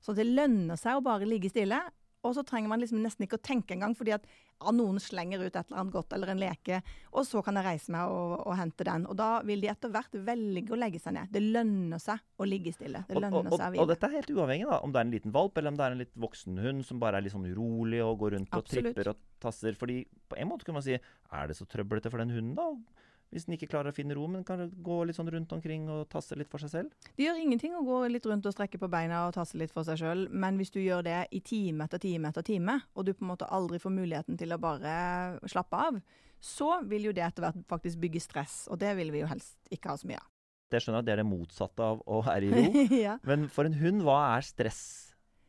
Så 0.02 0.14
det 0.16 0.26
lønner 0.28 0.78
seg 0.78 0.98
å 0.98 1.06
bare 1.06 1.28
ligge 1.28 1.50
stille. 1.52 1.80
Og 2.26 2.34
så 2.34 2.42
trenger 2.42 2.70
man 2.72 2.82
liksom 2.82 2.98
nesten 3.04 3.26
ikke 3.26 3.38
å 3.38 3.44
tenke 3.44 3.74
engang, 3.76 3.92
fordi 3.94 4.14
at 4.16 4.24
ja, 4.26 4.72
noen 4.74 4.98
slenger 5.02 5.44
ut 5.44 5.50
et 5.52 5.60
eller 5.60 5.82
annet 5.82 5.94
godt 5.94 6.14
eller 6.16 6.32
en 6.32 6.40
leke, 6.40 6.80
og 7.12 7.26
så 7.28 7.42
kan 7.44 7.58
jeg 7.58 7.66
reise 7.66 7.92
meg 7.92 8.10
og, 8.10 8.32
og 8.40 8.56
hente 8.58 8.86
den. 8.88 9.04
Og 9.10 9.18
da 9.18 9.28
vil 9.46 9.62
de 9.62 9.70
etter 9.70 9.92
hvert 9.92 10.18
velge 10.26 10.74
å 10.74 10.80
legge 10.80 11.00
seg 11.02 11.14
ned. 11.18 11.30
Det 11.30 11.42
lønner 11.44 12.02
seg 12.02 12.22
å 12.40 12.48
ligge 12.48 12.72
stille. 12.74 13.04
Det 13.06 13.20
lønner 13.20 13.38
og, 13.44 13.52
og, 13.52 13.60
seg 13.60 13.76
å 13.76 13.84
og 13.84 13.92
dette 13.92 14.08
er 14.08 14.16
helt 14.16 14.32
uavhengig 14.32 14.68
da, 14.70 14.80
om 14.82 14.94
det 14.94 15.02
er 15.02 15.08
en 15.08 15.14
liten 15.14 15.36
valp 15.36 15.60
eller 15.60 15.74
om 15.74 15.78
det 15.78 15.86
er 15.86 15.96
en 15.96 16.02
litt 16.02 16.14
voksen 16.26 16.62
hund 16.66 16.86
som 16.88 17.02
bare 17.02 17.20
er 17.20 17.26
litt 17.26 17.36
sånn 17.36 17.46
urolig 17.46 18.02
og 18.04 18.16
går 18.24 18.38
rundt 18.38 18.58
og 18.58 18.70
tripper 18.72 19.12
og 19.12 19.24
tasser. 19.42 19.78
Fordi 19.78 20.00
på 20.26 20.40
en 20.40 20.50
måte 20.50 20.66
kunne 20.66 20.80
man 20.80 20.88
si 20.88 20.96
er 20.96 21.50
det 21.52 21.58
så 21.60 21.68
trøblete 21.68 22.10
for 22.10 22.24
den 22.24 22.34
hunden, 22.34 22.56
da? 22.58 23.04
Hvis 23.36 23.44
den 23.44 23.58
ikke 23.58 23.68
klarer 23.68 23.92
å 23.92 23.96
finne 23.96 24.14
ro, 24.16 24.24
men 24.32 24.44
kan 24.48 24.62
gå 24.64 24.94
litt 25.04 25.18
sånn 25.18 25.28
rundt 25.28 25.50
omkring 25.52 25.82
og 25.92 26.06
tasse 26.08 26.38
litt 26.40 26.48
for 26.48 26.62
seg 26.62 26.70
selv? 26.72 27.08
Det 27.18 27.26
gjør 27.26 27.40
ingenting 27.42 27.74
å 27.76 27.82
gå 27.84 27.98
litt 28.08 28.24
rundt 28.24 28.48
og 28.48 28.54
strekke 28.54 28.80
på 28.80 28.88
beina 28.88 29.26
og 29.26 29.34
tasse 29.36 29.58
litt 29.60 29.74
for 29.74 29.84
seg 29.84 30.00
sjøl, 30.00 30.22
men 30.32 30.56
hvis 30.56 30.72
du 30.72 30.78
gjør 30.80 31.04
det 31.04 31.18
i 31.36 31.42
time 31.44 31.84
etter 31.84 32.00
time 32.00 32.30
etter 32.32 32.46
time, 32.46 32.78
og 32.96 33.04
du 33.04 33.12
på 33.12 33.26
en 33.26 33.34
måte 33.34 33.48
aldri 33.52 33.76
får 33.82 33.92
muligheten 33.92 34.40
til 34.40 34.56
å 34.56 34.60
bare 34.62 34.94
slappe 35.52 35.82
av, 35.90 36.00
så 36.40 36.78
vil 36.88 37.10
jo 37.10 37.12
det 37.16 37.26
etter 37.26 37.44
hvert 37.44 37.60
faktisk 37.68 38.00
bygge 38.00 38.24
stress, 38.24 38.56
og 38.72 38.80
det 38.80 38.94
vil 38.96 39.12
vi 39.12 39.20
jo 39.20 39.28
helst 39.28 39.68
ikke 39.68 39.92
ha 39.92 40.00
så 40.00 40.08
mye 40.08 40.22
av. 40.22 40.30
Jeg 40.72 40.82
skjønner 40.82 41.04
at 41.04 41.06
det 41.06 41.12
er 41.14 41.20
det 41.20 41.28
motsatte 41.28 41.84
av 41.92 42.00
å 42.08 42.22
være 42.26 42.48
i 42.48 42.54
ro. 42.56 42.86
ja. 42.96 43.18
Men 43.28 43.46
for 43.52 43.68
en 43.68 43.76
hund, 43.78 44.00
hva 44.06 44.16
er 44.34 44.48
stress? 44.48 45.05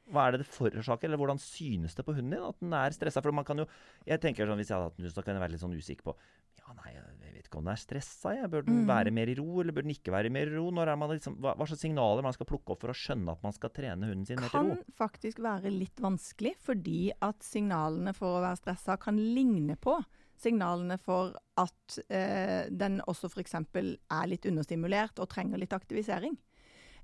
Hva 0.07 0.27
er 0.27 0.35
det 0.37 0.45
det 0.45 0.49
forårsaker, 0.55 1.09
eller 1.09 1.19
hvordan 1.19 1.39
synes 1.41 1.95
det 1.97 2.05
på 2.07 2.13
hunden 2.15 2.31
din 2.37 2.43
at 2.47 2.59
den 2.63 2.73
er 2.77 2.95
stressa? 2.95 3.21
For 3.23 3.35
man 3.35 3.43
kan 3.47 3.59
jo 3.59 3.65
Jeg 4.07 4.21
tenker 4.23 4.47
sånn, 4.47 4.59
Hvis 4.61 4.69
jeg 4.71 4.77
hadde 4.77 4.89
hatt 4.89 4.99
en 4.99 5.05
hund, 5.07 5.13
så 5.15 5.23
kan 5.25 5.35
jeg 5.35 5.43
være 5.43 5.51
litt 5.55 5.63
sånn 5.65 5.75
usikker 5.75 6.07
på 6.07 6.15
Ja, 6.61 6.73
nei, 6.73 6.93
jeg 6.95 7.33
vet 7.35 7.47
ikke 7.47 7.59
om 7.59 7.67
den 7.67 7.73
er 7.73 7.79
stressa. 7.79 8.33
Jeg. 8.35 8.49
Bør 8.51 8.65
den 8.65 8.83
Mm. 8.83 8.87
være 8.87 9.11
mer 9.13 9.29
i 9.29 9.35
ro, 9.35 9.61
eller 9.61 9.71
bør 9.71 9.83
den 9.83 9.95
ikke 9.95 10.11
være 10.11 10.29
mer 10.31 10.47
i 10.47 10.55
ro? 10.55 10.69
Liksom, 10.71 11.37
hva, 11.39 11.55
hva 11.55 11.67
slags 11.67 11.81
signaler 11.81 12.23
man 12.23 12.33
skal 12.33 12.45
plukke 12.49 12.71
opp 12.73 12.81
for 12.81 12.91
å 12.91 12.97
skjønne 12.97 13.31
at 13.31 13.43
man 13.43 13.53
skal 13.53 13.69
trene 13.69 14.03
hunden 14.09 14.25
sin 14.25 14.39
mer 14.39 14.49
til 14.49 14.75
kan 14.75 14.83
faktisk 14.91 15.39
være 15.39 15.71
litt 15.71 15.95
vanskelig, 16.03 16.55
fordi 16.59 17.11
at 17.21 17.39
signalene 17.39 18.13
for 18.13 18.39
å 18.39 18.43
være 18.43 18.59
stressa 18.59 18.97
kan 18.99 19.15
ligne 19.15 19.77
på 19.79 19.95
signalene 20.37 20.99
for 20.99 21.33
at 21.57 21.99
eh, 22.09 22.67
den 22.69 22.99
også 23.07 23.29
f.eks. 23.31 23.53
er 23.53 24.27
litt 24.27 24.45
understimulert 24.45 25.17
og 25.19 25.29
trenger 25.29 25.57
litt 25.57 25.73
aktivisering. 25.73 26.35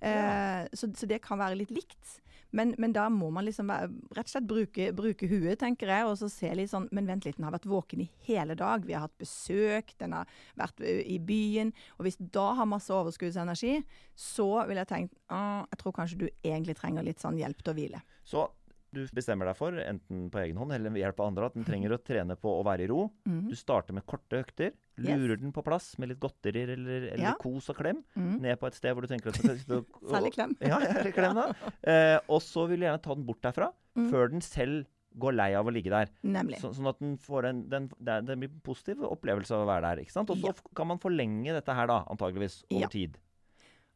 Eh, 0.04 0.68
så, 0.74 0.90
så 0.94 1.08
det 1.08 1.22
kan 1.24 1.40
være 1.40 1.58
litt 1.58 1.72
likt. 1.72 2.20
Men, 2.54 2.76
men 2.78 2.94
da 2.94 3.08
må 3.10 3.32
man 3.34 3.48
liksom 3.48 3.72
rett 3.74 4.24
og 4.24 4.32
slett 4.32 4.48
bruke, 4.50 4.90
bruke 4.96 5.28
huet, 5.30 5.58
tenker 5.62 5.90
jeg, 5.90 6.08
og 6.08 6.18
så 6.20 6.30
se 6.32 6.52
litt 6.54 6.72
sånn 6.72 6.86
Men 6.94 7.10
vent 7.10 7.26
litt, 7.26 7.40
den 7.40 7.48
har 7.48 7.56
vært 7.56 7.70
våken 7.70 8.04
i 8.06 8.10
hele 8.28 8.58
dag. 8.60 8.86
Vi 8.86 8.96
har 8.96 9.08
hatt 9.08 9.18
besøk, 9.22 9.96
den 10.02 10.16
har 10.18 10.30
vært 10.60 10.84
i 10.86 11.18
byen. 11.18 11.74
Og 11.98 12.08
hvis 12.08 12.20
da 12.20 12.52
har 12.60 12.70
masse 12.70 12.94
overskuddsenergi, 12.94 13.80
så 14.16 14.50
vil 14.70 14.82
jeg 14.82 14.92
tenke 14.92 15.18
«Ah, 15.34 15.66
jeg 15.74 15.82
tror 15.82 15.96
kanskje 15.98 16.20
du 16.22 16.28
egentlig 16.44 16.78
trenger 16.78 17.06
litt 17.06 17.24
sånn 17.24 17.40
hjelp 17.40 17.64
til 17.64 17.74
å 17.74 17.78
hvile. 17.78 18.04
Så 18.28 18.46
du 18.94 19.02
bestemmer 19.16 19.50
deg 19.50 19.58
for, 19.58 19.76
enten 19.82 20.30
på 20.34 20.40
egen 20.44 20.60
hånd 20.62 20.74
eller 20.76 20.94
ved 20.94 21.02
hjelp 21.04 21.20
av 21.24 21.28
andre, 21.32 21.50
at 21.50 21.58
den 21.58 21.66
trenger 21.68 21.96
å 21.96 22.00
trene 22.10 22.38
på 22.40 22.54
å 22.60 22.64
være 22.68 22.86
i 22.86 22.90
ro. 22.92 23.08
Mm. 23.28 23.44
Du 23.50 23.56
starter 23.60 23.98
med 23.98 24.06
korte 24.10 24.40
økter. 24.44 24.74
Lurer 25.02 25.40
den 25.42 25.52
på 25.56 25.64
plass 25.66 25.94
med 25.98 26.12
litt 26.14 26.22
godterier 26.22 26.76
eller, 26.76 27.10
eller 27.16 27.26
Ja. 27.26 27.36
kos 27.42 27.70
og 27.74 27.80
klem. 27.82 28.04
Mm. 28.16 28.36
Ned 28.46 28.60
på 28.62 28.70
et 28.70 28.78
sted 28.78 28.94
hvor 28.94 29.02
du 29.06 29.10
tenker 29.10 29.34
at 29.34 29.42
du 29.42 29.80
Særlig 30.14 30.34
klem. 30.36 30.54
Ja, 30.62 30.78
eller 30.80 31.12
klem 31.16 31.38
da. 31.40 31.50
Eh, 31.94 32.18
og 32.32 32.40
så 32.46 32.68
vil 32.70 32.80
du 32.80 32.86
gjerne 32.88 33.02
ta 33.04 33.16
den 33.18 33.26
bort 33.28 33.42
derfra, 33.44 33.72
mm. 33.98 34.10
før 34.14 34.30
den 34.32 34.42
selv 34.46 34.86
går 35.20 35.36
lei 35.36 35.50
av 35.58 35.68
å 35.68 35.74
ligge 35.74 35.92
der. 35.94 36.10
Nemlig. 36.26 36.58
Så, 36.62 36.72
sånn 36.74 36.88
at 36.90 36.98
den 37.02 37.18
får 37.22 37.46
en 37.50 37.60
den, 37.70 37.90
det, 38.00 38.16
den, 38.30 38.40
blir 38.42 38.50
en 38.50 38.64
positiv 38.66 39.04
opplevelse 39.06 39.54
av 39.54 39.66
å 39.66 39.70
være 39.70 39.92
der. 39.92 40.02
ikke 40.06 40.16
sant? 40.16 40.32
Og 40.34 40.40
så 40.42 40.50
Ja. 40.54 40.72
kan 40.80 40.90
man 40.90 41.02
forlenge 41.04 41.54
dette 41.54 41.76
her, 41.78 41.90
da, 41.92 42.00
antageligvis, 42.10 42.64
over 42.72 42.86
Ja. 42.88 42.90
tid. 42.90 43.20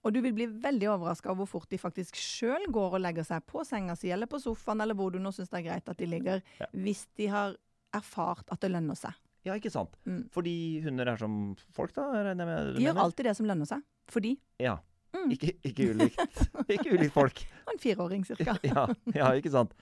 Og 0.07 0.13
du 0.15 0.21
vil 0.23 0.31
bli 0.37 0.45
veldig 0.63 0.87
overraska 0.93 1.33
over 1.33 1.43
hvor 1.43 1.49
fort 1.57 1.69
de 1.73 1.77
faktisk 1.81 2.15
sjøl 2.15 2.63
går 2.71 2.95
og 2.95 3.01
legger 3.03 3.25
seg 3.27 3.43
på 3.49 3.65
senga 3.67 3.95
si 3.99 4.07
eller 4.15 4.29
på 4.31 4.39
sofaen, 4.39 4.79
eller 4.85 4.95
hvor 4.95 5.11
du 5.11 5.19
nå 5.19 5.33
syns 5.35 5.51
det 5.51 5.59
er 5.59 5.65
greit 5.67 5.89
at 5.91 5.99
de 5.99 6.07
ligger, 6.07 6.43
Ja. 6.61 6.67
hvis 6.71 7.05
de 7.19 7.27
har 7.33 7.57
erfart 7.97 8.47
at 8.53 8.61
det 8.63 8.71
lønner 8.71 8.95
seg. 8.95 9.11
Ja, 9.43 9.53
ikke 9.59 9.71
sant? 9.71 9.93
Mm. 10.07 10.29
Fordi 10.31 10.53
hunder 10.83 11.07
er 11.11 11.19
som 11.19 11.55
folk, 11.75 11.93
da? 11.95 12.07
regner 12.11 12.43
jeg 12.43 12.47
med 12.47 12.75
De 12.79 12.85
gjør 12.87 13.01
alltid 13.03 13.25
det 13.29 13.35
som 13.37 13.45
lønner 13.47 13.67
seg. 13.69 13.83
Fordi. 14.11 14.37
Ja. 14.63 14.77
Mm. 15.15 15.31
Ikke, 15.33 15.53
ikke 15.65 15.87
ulikt. 15.93 16.43
ikke 16.75 16.91
ulikt 16.93 17.13
folk. 17.15 17.41
Og 17.65 17.73
en 17.75 17.81
fireåring 17.81 18.27
cirka. 18.27 18.57
Ja, 18.67 18.85
ja, 19.15 19.31
ikke 19.37 19.51
sant. 19.53 19.73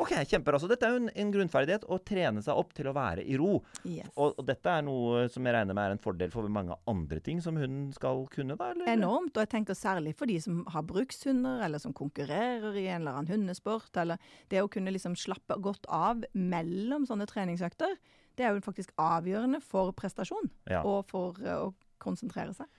Ok, 0.00 0.14
kjemper. 0.30 0.56
Altså, 0.56 0.68
dette 0.70 0.86
er 0.86 0.94
jo 0.94 1.00
en, 1.02 1.10
en 1.12 1.32
grunnferdighet 1.34 1.84
å 1.92 1.98
trene 2.06 2.40
seg 2.44 2.56
opp 2.56 2.70
til 2.76 2.88
å 2.88 2.94
være 2.96 3.24
i 3.28 3.36
ro. 3.40 3.58
Yes. 3.84 4.08
Og, 4.14 4.38
og 4.40 4.46
dette 4.48 4.72
er 4.72 4.84
noe 4.86 5.26
som 5.32 5.44
jeg 5.44 5.54
regner 5.56 5.76
med 5.76 5.90
er 5.90 5.96
en 5.96 6.00
fordel 6.00 6.32
for 6.32 6.48
mange 6.52 6.76
andre 6.90 7.20
ting 7.24 7.42
som 7.44 7.58
hunden 7.60 7.90
skal 7.96 8.24
kunne, 8.32 8.56
da? 8.56 8.70
Eller? 8.72 8.88
Enormt. 8.94 9.34
Og 9.34 9.44
jeg 9.44 9.52
tenker 9.56 9.76
særlig 9.76 10.14
for 10.16 10.30
de 10.30 10.38
som 10.40 10.62
har 10.72 10.86
brukshunder, 10.88 11.60
eller 11.66 11.82
som 11.82 11.94
konkurrerer 11.96 12.78
i 12.80 12.86
en 12.88 13.02
eller 13.02 13.20
annen 13.20 13.34
hundesport. 13.34 13.92
Eller 14.00 14.32
det 14.52 14.64
å 14.64 14.72
kunne 14.72 14.94
liksom 14.94 15.18
slappe 15.20 15.58
godt 15.60 15.84
av 15.92 16.24
mellom 16.32 17.04
sånne 17.08 17.28
treningsøkter, 17.28 17.98
det 18.40 18.46
er 18.46 18.56
jo 18.56 18.64
faktisk 18.64 18.94
avgjørende 19.00 19.60
for 19.60 19.92
prestasjon. 19.96 20.48
Ja. 20.70 20.80
Og 20.86 21.04
for 21.12 21.36
eh, 21.44 21.66
å 21.68 21.74
konsentrere 22.00 22.54
seg. 22.56 22.70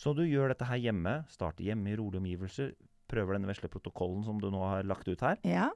Så 0.00 0.14
du 0.16 0.22
gjør 0.24 0.54
dette 0.54 0.68
her 0.68 0.80
hjemme. 0.80 1.20
Starter 1.28 1.66
hjemme 1.66 1.92
i 1.92 1.98
rolige 1.98 2.22
omgivelser. 2.22 2.72
Prøver 3.10 3.36
denne 3.36 3.50
vesle 3.50 3.68
protokollen 3.68 4.22
som 4.24 4.38
du 4.40 4.48
nå 4.52 4.62
har 4.64 4.86
lagt 4.88 5.08
ut 5.10 5.26
her. 5.26 5.40
Ja, 5.44 5.68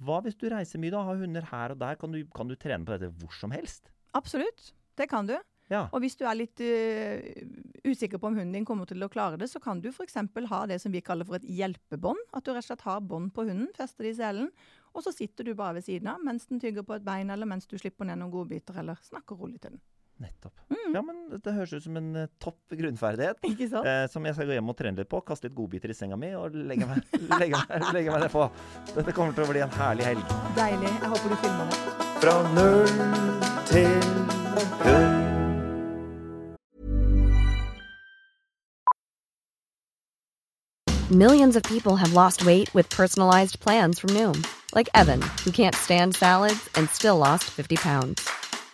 Hva 0.00 0.18
hvis 0.24 0.36
du 0.40 0.46
reiser 0.48 0.80
mye, 0.80 0.92
da? 0.92 1.04
Har 1.04 1.20
hunder 1.20 1.46
her 1.50 1.74
og 1.74 1.80
der? 1.80 1.96
Kan 2.00 2.12
du, 2.12 2.20
kan 2.34 2.48
du 2.48 2.56
trene 2.56 2.84
på 2.88 2.96
dette 2.96 3.12
hvor 3.20 3.32
som 3.36 3.52
helst? 3.56 3.92
absolutt. 4.16 4.72
Det 4.98 5.06
kan 5.08 5.26
du. 5.28 5.36
Ja. 5.70 5.84
Og 5.94 6.02
hvis 6.02 6.16
du 6.18 6.24
er 6.26 6.34
litt 6.34 6.60
uh, 6.60 7.20
usikker 7.86 8.18
på 8.18 8.26
om 8.26 8.34
hunden 8.40 8.56
din 8.56 8.66
kommer 8.66 8.88
til 8.90 9.04
å 9.06 9.08
klare 9.12 9.38
det, 9.38 9.46
så 9.52 9.60
kan 9.62 9.78
du 9.80 9.86
f.eks. 9.92 10.16
ha 10.50 10.60
det 10.66 10.80
som 10.82 10.90
vi 10.92 11.02
kaller 11.04 11.28
for 11.28 11.38
et 11.38 11.46
hjelpebånd. 11.46 12.18
At 12.34 12.44
du 12.44 12.50
rett 12.50 12.64
og 12.64 12.68
slett 12.72 12.82
har 12.88 13.04
bånd 13.06 13.30
på 13.36 13.46
hunden, 13.46 13.70
fester 13.76 14.08
det 14.08 14.16
i 14.16 14.18
selen, 14.18 14.50
og 14.90 15.06
så 15.06 15.14
sitter 15.14 15.46
du 15.46 15.54
bare 15.54 15.78
ved 15.78 15.86
siden 15.86 16.10
av 16.10 16.24
mens 16.26 16.48
den 16.50 16.60
tygger 16.60 16.82
på 16.82 16.98
et 16.98 17.06
bein, 17.06 17.30
eller 17.30 17.46
mens 17.46 17.70
du 17.70 17.78
slipper 17.78 18.08
ned 18.08 18.18
noen 18.18 18.34
godbiter, 18.34 18.82
eller 18.82 18.98
snakker 19.06 19.38
rolig 19.38 19.62
til 19.62 19.76
den. 19.76 19.84
Nettopp. 20.20 20.52
Mm. 20.68 20.94
Ja, 20.94 21.02
men 21.02 21.40
Det 21.44 21.54
høres 21.56 21.72
ut 21.72 21.84
som 21.84 21.96
en 21.96 22.10
uh, 22.16 22.26
topp 22.42 22.74
grunnferdighet. 22.76 23.40
Ikke 23.52 23.68
sant? 23.70 23.88
Eh, 23.88 24.04
som 24.12 24.26
jeg 24.28 24.36
skal 24.36 24.50
gå 24.50 24.58
hjem 24.58 24.72
og 24.72 24.76
trene 24.76 25.00
litt 25.00 25.10
på. 25.10 25.22
Kaste 25.24 25.48
litt 25.48 25.56
godbiter 25.56 25.92
i 25.92 25.96
senga 25.96 26.18
mi 26.20 26.34
og 26.36 26.56
legge 26.56 26.88
meg, 26.90 27.00
legge 27.40 27.56
meg, 27.56 27.88
legge 27.96 28.12
meg 28.12 28.26
nedpå. 28.26 28.46
Dette 28.92 29.16
kommer 29.16 29.36
til 29.36 29.46
å 29.46 29.50
bli 29.52 29.64
en 29.64 29.74
herlig 29.80 30.10
helg. 30.12 30.36
Deilig. 30.58 30.92
Jeg 30.92 31.14
håper 31.14 31.32
du 31.32 31.40
filmer 31.46 31.72
det. 31.72 31.80
Fra 32.20 32.36
null 32.52 32.94
til 33.70 33.98
null. 34.84 35.20
Millions 41.10 41.56
of 41.56 41.64
people 41.64 41.96
have 41.96 42.12
lost 42.12 42.46
weight 42.46 42.72
with 42.72 42.88
personalized 42.88 43.58
plans 43.58 43.98
from 43.98 44.10
Noom, 44.10 44.46
like 44.76 44.88
Evan, 44.94 45.20
who 45.44 45.50
can't 45.50 45.74
stand 45.74 46.14
salads 46.14 46.68
and 46.76 46.88
still 46.88 47.16
lost 47.16 47.50
50 47.50 47.78
pounds. 47.78 48.30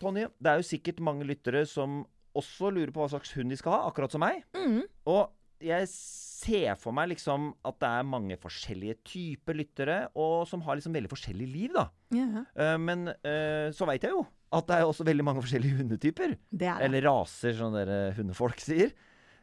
Tonje, 0.00 0.28
det 0.40 0.52
er 0.52 0.60
jo 0.60 0.68
sikkert 0.68 1.02
mange 1.04 1.26
lyttere 1.28 1.64
som 1.68 2.04
også 2.36 2.70
lurer 2.72 2.92
på 2.92 3.02
hva 3.02 3.10
slags 3.12 3.32
hund 3.36 3.52
de 3.52 3.58
skal 3.60 3.74
ha, 3.76 3.82
akkurat 3.90 4.12
som 4.12 4.22
meg. 4.24 4.42
Mm. 4.56 4.82
Og 5.12 5.28
jeg 5.64 5.88
ser 5.90 6.76
for 6.80 6.96
meg 6.96 7.10
liksom 7.14 7.50
at 7.66 7.78
det 7.80 7.90
er 7.90 8.08
mange 8.08 8.36
forskjellige 8.40 8.98
typer 9.08 9.56
lyttere, 9.56 9.98
og 10.16 10.44
som 10.48 10.64
har 10.66 10.78
liksom 10.78 10.96
veldig 10.96 11.12
forskjellig 11.12 11.48
liv, 11.48 11.76
da. 11.76 11.86
Yeah. 12.14 12.48
Uh, 12.56 12.76
men 12.80 13.08
uh, 13.12 13.68
så 13.76 13.88
veit 13.88 14.04
jeg 14.04 14.16
jo 14.16 14.24
at 14.56 14.68
det 14.68 14.76
er 14.78 14.88
også 14.88 15.04
veldig 15.04 15.24
mange 15.26 15.42
forskjellige 15.42 15.80
hundetyper. 15.80 16.36
det 16.48 16.68
er 16.70 16.78
det. 16.78 16.86
Eller 16.86 17.08
raser, 17.08 17.56
som 17.58 17.74
dere 17.74 18.14
hundefolk 18.16 18.62
sier. 18.62 18.92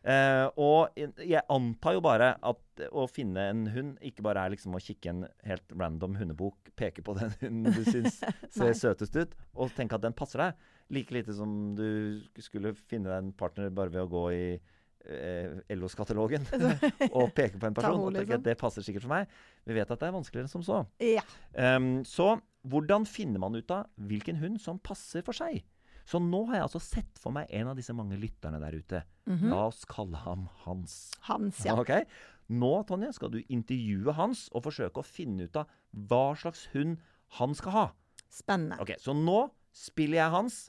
Eh, 0.04 0.46
og 0.60 0.98
jeg 1.00 1.42
antar 1.48 1.96
jo 1.96 2.02
bare 2.04 2.34
at 2.44 2.84
å 2.92 3.06
finne 3.08 3.46
en 3.54 3.62
hund 3.72 4.02
ikke 4.04 4.26
bare 4.26 4.42
er 4.44 4.52
liksom 4.52 4.76
å 4.76 4.82
kikke 4.84 5.14
en 5.14 5.24
helt 5.48 5.76
random 5.80 6.18
hundebok, 6.20 6.74
peke 6.80 7.06
på 7.06 7.16
den 7.16 7.32
hunden 7.44 7.72
du 7.72 7.86
syns 7.88 8.20
ser 8.58 8.76
søtest 8.76 9.16
ut, 9.16 9.36
og 9.56 9.72
tenke 9.78 9.96
at 9.96 10.04
den 10.04 10.16
passer 10.18 10.44
deg. 10.44 10.70
Like 10.94 11.16
lite 11.16 11.36
som 11.38 11.74
du 11.78 12.20
skulle 12.44 12.76
finne 12.76 13.12
deg 13.12 13.20
en 13.22 13.36
partner 13.38 13.72
bare 13.74 13.94
ved 13.94 14.04
å 14.04 14.12
gå 14.12 14.24
i 14.36 14.46
eh, 14.54 15.56
LOs-katalogen 15.78 16.50
og 17.18 17.32
peke 17.36 17.60
på 17.60 17.70
en 17.70 17.78
person 17.78 18.02
og 18.02 18.12
tenke 18.12 18.28
liksom. 18.28 18.42
at 18.42 18.50
det 18.50 18.60
passer 18.60 18.86
sikkert 18.86 19.08
for 19.08 19.16
meg. 19.16 19.38
Vi 19.64 19.78
vet 19.78 19.88
at 19.88 20.04
det 20.04 20.10
er 20.10 20.18
vanskeligere 20.18 20.50
enn 20.50 20.56
som 20.58 20.66
så. 20.66 20.84
Ja. 21.04 21.24
Um, 21.56 22.02
så 22.08 22.36
hvordan 22.68 23.08
finner 23.08 23.42
man 23.44 23.56
ut 23.56 23.72
av 23.72 23.88
hvilken 23.96 24.40
hund 24.40 24.60
som 24.64 24.80
passer 24.84 25.24
for 25.26 25.36
seg? 25.36 25.64
Så 26.06 26.20
nå 26.20 26.44
har 26.50 26.58
jeg 26.60 26.66
altså 26.68 26.82
sett 26.84 27.20
for 27.22 27.32
meg 27.36 27.48
en 27.56 27.70
av 27.72 27.78
disse 27.80 27.94
mange 27.96 28.18
lytterne 28.20 28.60
der 28.60 28.76
ute. 28.76 29.04
La 29.48 29.62
oss 29.70 29.86
kalle 29.90 30.20
ham 30.26 30.48
Hans. 30.66 31.14
Hans, 31.30 31.64
ja. 31.66 31.78
Okay? 31.84 32.04
Nå, 32.52 32.74
Tonje, 32.90 33.14
skal 33.16 33.32
du 33.32 33.40
intervjue 33.48 34.14
Hans 34.18 34.50
og 34.52 34.66
forsøke 34.68 35.00
å 35.00 35.08
finne 35.08 35.48
ut 35.48 35.56
av 35.62 35.72
hva 35.92 36.34
slags 36.36 36.68
hund 36.74 37.00
han 37.40 37.56
skal 37.56 37.72
ha. 37.78 37.86
Spennende. 38.30 38.82
Ok, 38.84 38.96
Så 39.00 39.16
nå 39.16 39.48
spiller 39.74 40.26
jeg 40.26 40.36
Hans. 40.36 40.60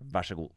Vær 0.00 0.26
så 0.26 0.34
god. 0.36 0.50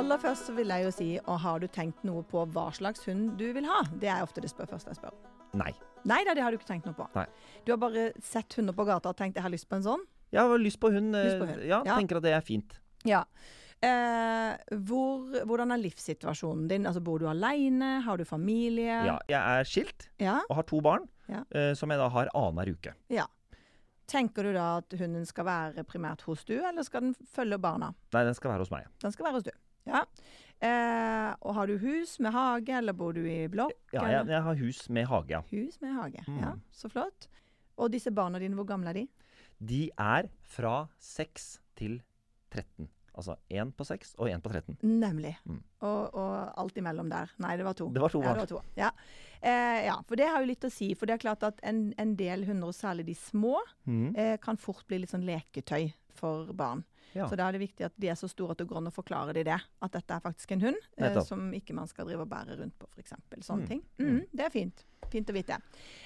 Aller 0.00 0.20
først 0.22 0.46
så 0.48 0.54
vil 0.56 0.70
jeg 0.72 0.86
jo 0.86 0.90
si, 0.94 1.08
og 1.28 1.38
har 1.42 1.60
du 1.60 1.66
tenkt 1.68 2.04
noe 2.08 2.22
på 2.30 2.46
hva 2.54 2.68
slags 2.76 3.04
hund 3.08 3.34
du 3.40 3.46
vil 3.56 3.66
ha? 3.68 3.82
Det 4.00 4.08
er 4.08 4.22
ofte 4.24 4.40
det 4.40 4.48
spør 4.52 4.70
første 4.72 4.94
jeg 4.94 5.00
spør. 5.00 5.12
Nei. 5.60 5.72
Nei 6.08 6.22
da, 6.24 6.32
det 6.36 6.42
har 6.44 6.54
du 6.54 6.56
ikke 6.60 6.68
tenkt 6.70 6.86
noe 6.88 6.96
på. 6.96 7.06
Nei. 7.18 7.26
Du 7.66 7.72
har 7.74 7.80
bare 7.82 8.06
sett 8.24 8.54
hunder 8.56 8.72
på 8.76 8.86
gata 8.88 9.12
og 9.12 9.18
tenkt 9.18 9.36
jeg 9.36 9.44
har 9.44 9.52
lyst 9.52 9.68
på 9.68 9.76
en 9.76 9.84
sånn? 9.84 10.04
Jeg 10.32 10.40
har 10.46 10.62
lyst 10.62 10.80
på 10.80 10.92
hund. 10.94 11.12
Lyst 11.16 11.40
på 11.42 11.48
hund, 11.50 11.64
Ja, 11.68 11.82
ja. 11.84 11.96
tenker 11.98 12.20
at 12.20 12.24
det 12.24 12.32
er 12.36 12.44
fint. 12.46 12.78
Ja. 13.08 13.24
Eh, 13.82 14.54
hvor, 14.86 15.24
hvordan 15.48 15.72
er 15.74 15.80
livssituasjonen 15.82 16.68
din? 16.70 16.86
Altså, 16.88 17.00
Bor 17.04 17.18
du 17.20 17.26
aleine? 17.28 17.98
Har 18.04 18.20
du 18.20 18.24
familie? 18.28 19.02
Ja, 19.08 19.18
jeg 19.28 19.40
er 19.40 19.64
skilt 19.68 20.08
Ja? 20.20 20.38
og 20.48 20.56
har 20.60 20.62
to 20.70 20.80
barn, 20.84 21.08
Ja. 21.28 21.42
eh, 21.52 21.74
som 21.74 21.90
jeg 21.90 21.98
da 21.98 22.08
har 22.08 22.28
annenhver 22.34 22.72
uke. 22.76 22.94
ja. 23.10 23.26
Tenker 24.10 24.42
du 24.42 24.52
da 24.52 24.78
at 24.80 24.90
hunden 24.98 25.22
skal 25.24 25.44
være 25.46 25.84
primært 25.86 26.22
hos 26.26 26.42
du, 26.44 26.56
eller 26.58 26.82
skal 26.82 27.00
den 27.00 27.12
følge 27.30 27.60
barna? 27.62 27.92
Nei, 28.12 28.24
den 28.26 28.34
skal 28.34 28.50
være 28.50 28.58
hos 28.64 28.70
meg. 28.72 28.88
Den 28.98 29.12
skal 29.14 29.24
være 29.28 29.34
hos 29.34 29.44
du. 29.46 29.52
Ja. 29.90 30.04
Eh, 30.60 31.30
og 31.40 31.54
har 31.56 31.70
du 31.70 31.78
hus 31.80 32.18
med 32.20 32.34
hage, 32.36 32.74
eller 32.76 32.96
bor 32.96 33.16
du 33.16 33.22
i 33.24 33.46
blokk? 33.52 33.76
Ja, 33.94 34.04
jeg, 34.12 34.28
jeg 34.28 34.44
har 34.44 34.60
hus 34.60 34.82
med 34.92 35.08
hage, 35.08 35.32
ja. 35.38 35.42
Hus 35.50 35.80
med 35.80 35.96
hage. 35.96 36.24
Mm. 36.28 36.38
Ja, 36.42 36.54
så 36.76 36.92
flott. 36.92 37.30
Og 37.80 37.92
disse 37.94 38.12
barna 38.12 38.40
dine, 38.42 38.58
hvor 38.58 38.68
gamle 38.68 38.92
er 38.92 39.00
de? 39.00 39.06
De 39.60 39.82
er 39.96 40.28
fra 40.48 40.84
6 41.00 41.50
til 41.80 42.00
13. 42.52 42.88
Altså 43.20 43.34
én 43.52 43.72
på 43.74 43.84
6 43.84 44.14
og 44.18 44.30
én 44.30 44.40
på 44.40 44.52
13. 44.52 44.76
Nemlig. 44.86 45.34
Mm. 45.44 45.58
Og, 45.80 46.14
og 46.14 46.60
alt 46.62 46.78
imellom 46.80 47.10
der. 47.10 47.32
Nei, 47.42 47.56
det 47.58 47.66
var 47.66 47.76
to. 47.76 47.88
Det 47.92 48.02
var 48.04 48.12
to 48.12 48.22
Ja, 48.22 48.34
det 48.36 48.44
var 48.44 48.50
to. 48.52 48.60
Ja. 48.78 48.90
Eh, 49.40 49.80
ja, 49.88 49.96
for 50.06 50.20
det 50.20 50.28
har 50.30 50.44
jo 50.44 50.48
litt 50.48 50.64
å 50.64 50.72
si. 50.72 50.92
For 50.96 51.08
det 51.08 51.16
er 51.16 51.24
klart 51.24 51.44
at 51.48 51.60
en, 51.66 51.90
en 52.00 52.14
del 52.16 52.46
hunder, 52.48 52.70
og 52.70 52.76
særlig 52.76 53.08
de 53.10 53.16
små, 53.18 53.58
mm. 53.88 54.06
eh, 54.14 54.36
kan 54.42 54.60
fort 54.60 54.86
bli 54.88 55.02
litt 55.02 55.12
sånn 55.12 55.26
leketøy 55.28 55.90
for 56.20 56.52
barn. 56.56 56.84
Ja. 57.14 57.26
Så 57.28 57.36
da 57.36 57.48
er 57.48 57.52
det 57.56 57.60
viktig 57.64 57.84
at 57.88 57.92
de 57.98 58.08
er 58.08 58.14
så 58.14 58.28
store 58.30 58.52
at 58.54 58.58
det 58.58 58.68
går 58.70 58.76
an 58.78 58.86
å 58.90 58.94
forklare 58.94 59.32
de 59.34 59.42
det. 59.44 59.56
At 59.82 59.92
dette 59.92 60.14
er 60.14 60.20
faktisk 60.20 60.52
en 60.52 60.60
hund 60.60 60.76
eh, 60.98 61.20
som 61.26 61.50
ikke 61.52 61.74
man 61.74 61.88
skal 61.90 62.06
drive 62.06 62.22
og 62.22 62.28
bære 62.30 62.58
rundt 62.60 62.76
på, 62.78 62.86
f.eks. 62.94 63.12
Sånne 63.40 63.62
Mm. 63.64 63.68
ting. 63.68 63.82
Mm, 63.98 64.20
det 64.32 64.44
er 64.46 64.50
fint. 64.50 64.84
Fint 65.08 65.30
å 65.30 65.34
vite. 65.34 65.56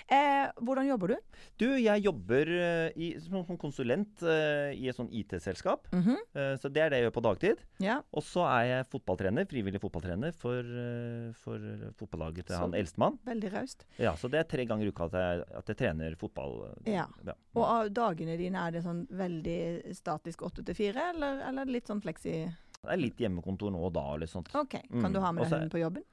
Eh, 0.08 0.46
hvordan 0.62 0.86
jobber 0.86 1.08
du? 1.12 1.16
Du, 1.60 1.64
jeg 1.80 2.04
jobber 2.04 2.48
eh, 2.48 2.92
i, 2.96 3.08
som 3.20 3.42
som 3.44 3.58
konsulent 3.60 4.22
eh, 4.22 4.70
i 4.78 4.86
et 4.88 4.96
sånn 4.96 5.10
IT-selskap. 5.12 5.88
Mhm. 5.92 6.14
Eh, 6.32 6.54
så 6.60 6.70
det 6.72 6.80
er 6.84 6.92
det 6.92 7.00
jeg 7.00 7.06
gjør 7.08 7.14
på 7.18 7.22
dagtid. 7.26 7.64
Ja. 7.84 7.98
Og 8.14 8.22
så 8.24 8.44
er 8.48 8.64
jeg 8.70 8.86
fotballtrener, 8.92 9.48
frivillig 9.50 9.80
fotballtrener 9.82 10.32
for, 10.38 10.60
eh, 10.62 11.32
for 11.42 11.58
fotballaget 12.00 12.46
til 12.46 12.56
Så- 12.56 12.60
han 12.62 12.72
eldstemann. 12.78 13.18
Veldig 13.26 13.52
raust. 13.52 13.84
Ja, 13.98 14.14
så 14.14 14.30
det 14.30 14.40
er 14.40 14.44
tre 14.48 14.64
ganger 14.64 14.86
i 14.86 14.92
uka 14.94 15.04
at 15.10 15.12
jeg, 15.12 15.44
at 15.58 15.66
jeg 15.66 15.76
trener 15.76 16.16
fotball. 16.16 16.56
Ja. 16.86 17.06
Ja. 17.26 17.34
Og 17.56 17.90
dagene 17.92 18.38
dine, 18.38 18.56
er 18.68 18.70
det 18.70 18.84
sånn 18.84 19.06
veldig 19.10 19.92
statisk 19.96 20.42
åtte 20.46 20.64
til 20.64 20.74
fire, 20.74 21.10
eller, 21.14 21.42
eller 21.48 21.66
litt 21.66 21.86
sånn 21.88 22.00
fleksi? 22.00 22.46
Det 22.84 22.92
er 22.92 22.96
litt 23.00 23.16
hjemmekontor 23.18 23.70
nå 23.72 23.80
og 23.84 23.92
da 23.92 24.00
og 24.14 24.20
litt 24.20 24.30
sånt. 24.30 24.48
OK. 24.54 24.80
Kan 24.88 25.10
Mm. 25.10 25.12
du 25.12 25.20
ha 25.20 25.32
med 25.32 25.44
deg 25.44 25.50
så- 25.50 25.58
hunden 25.58 25.70
på 25.70 25.80
jobben? 25.82 26.04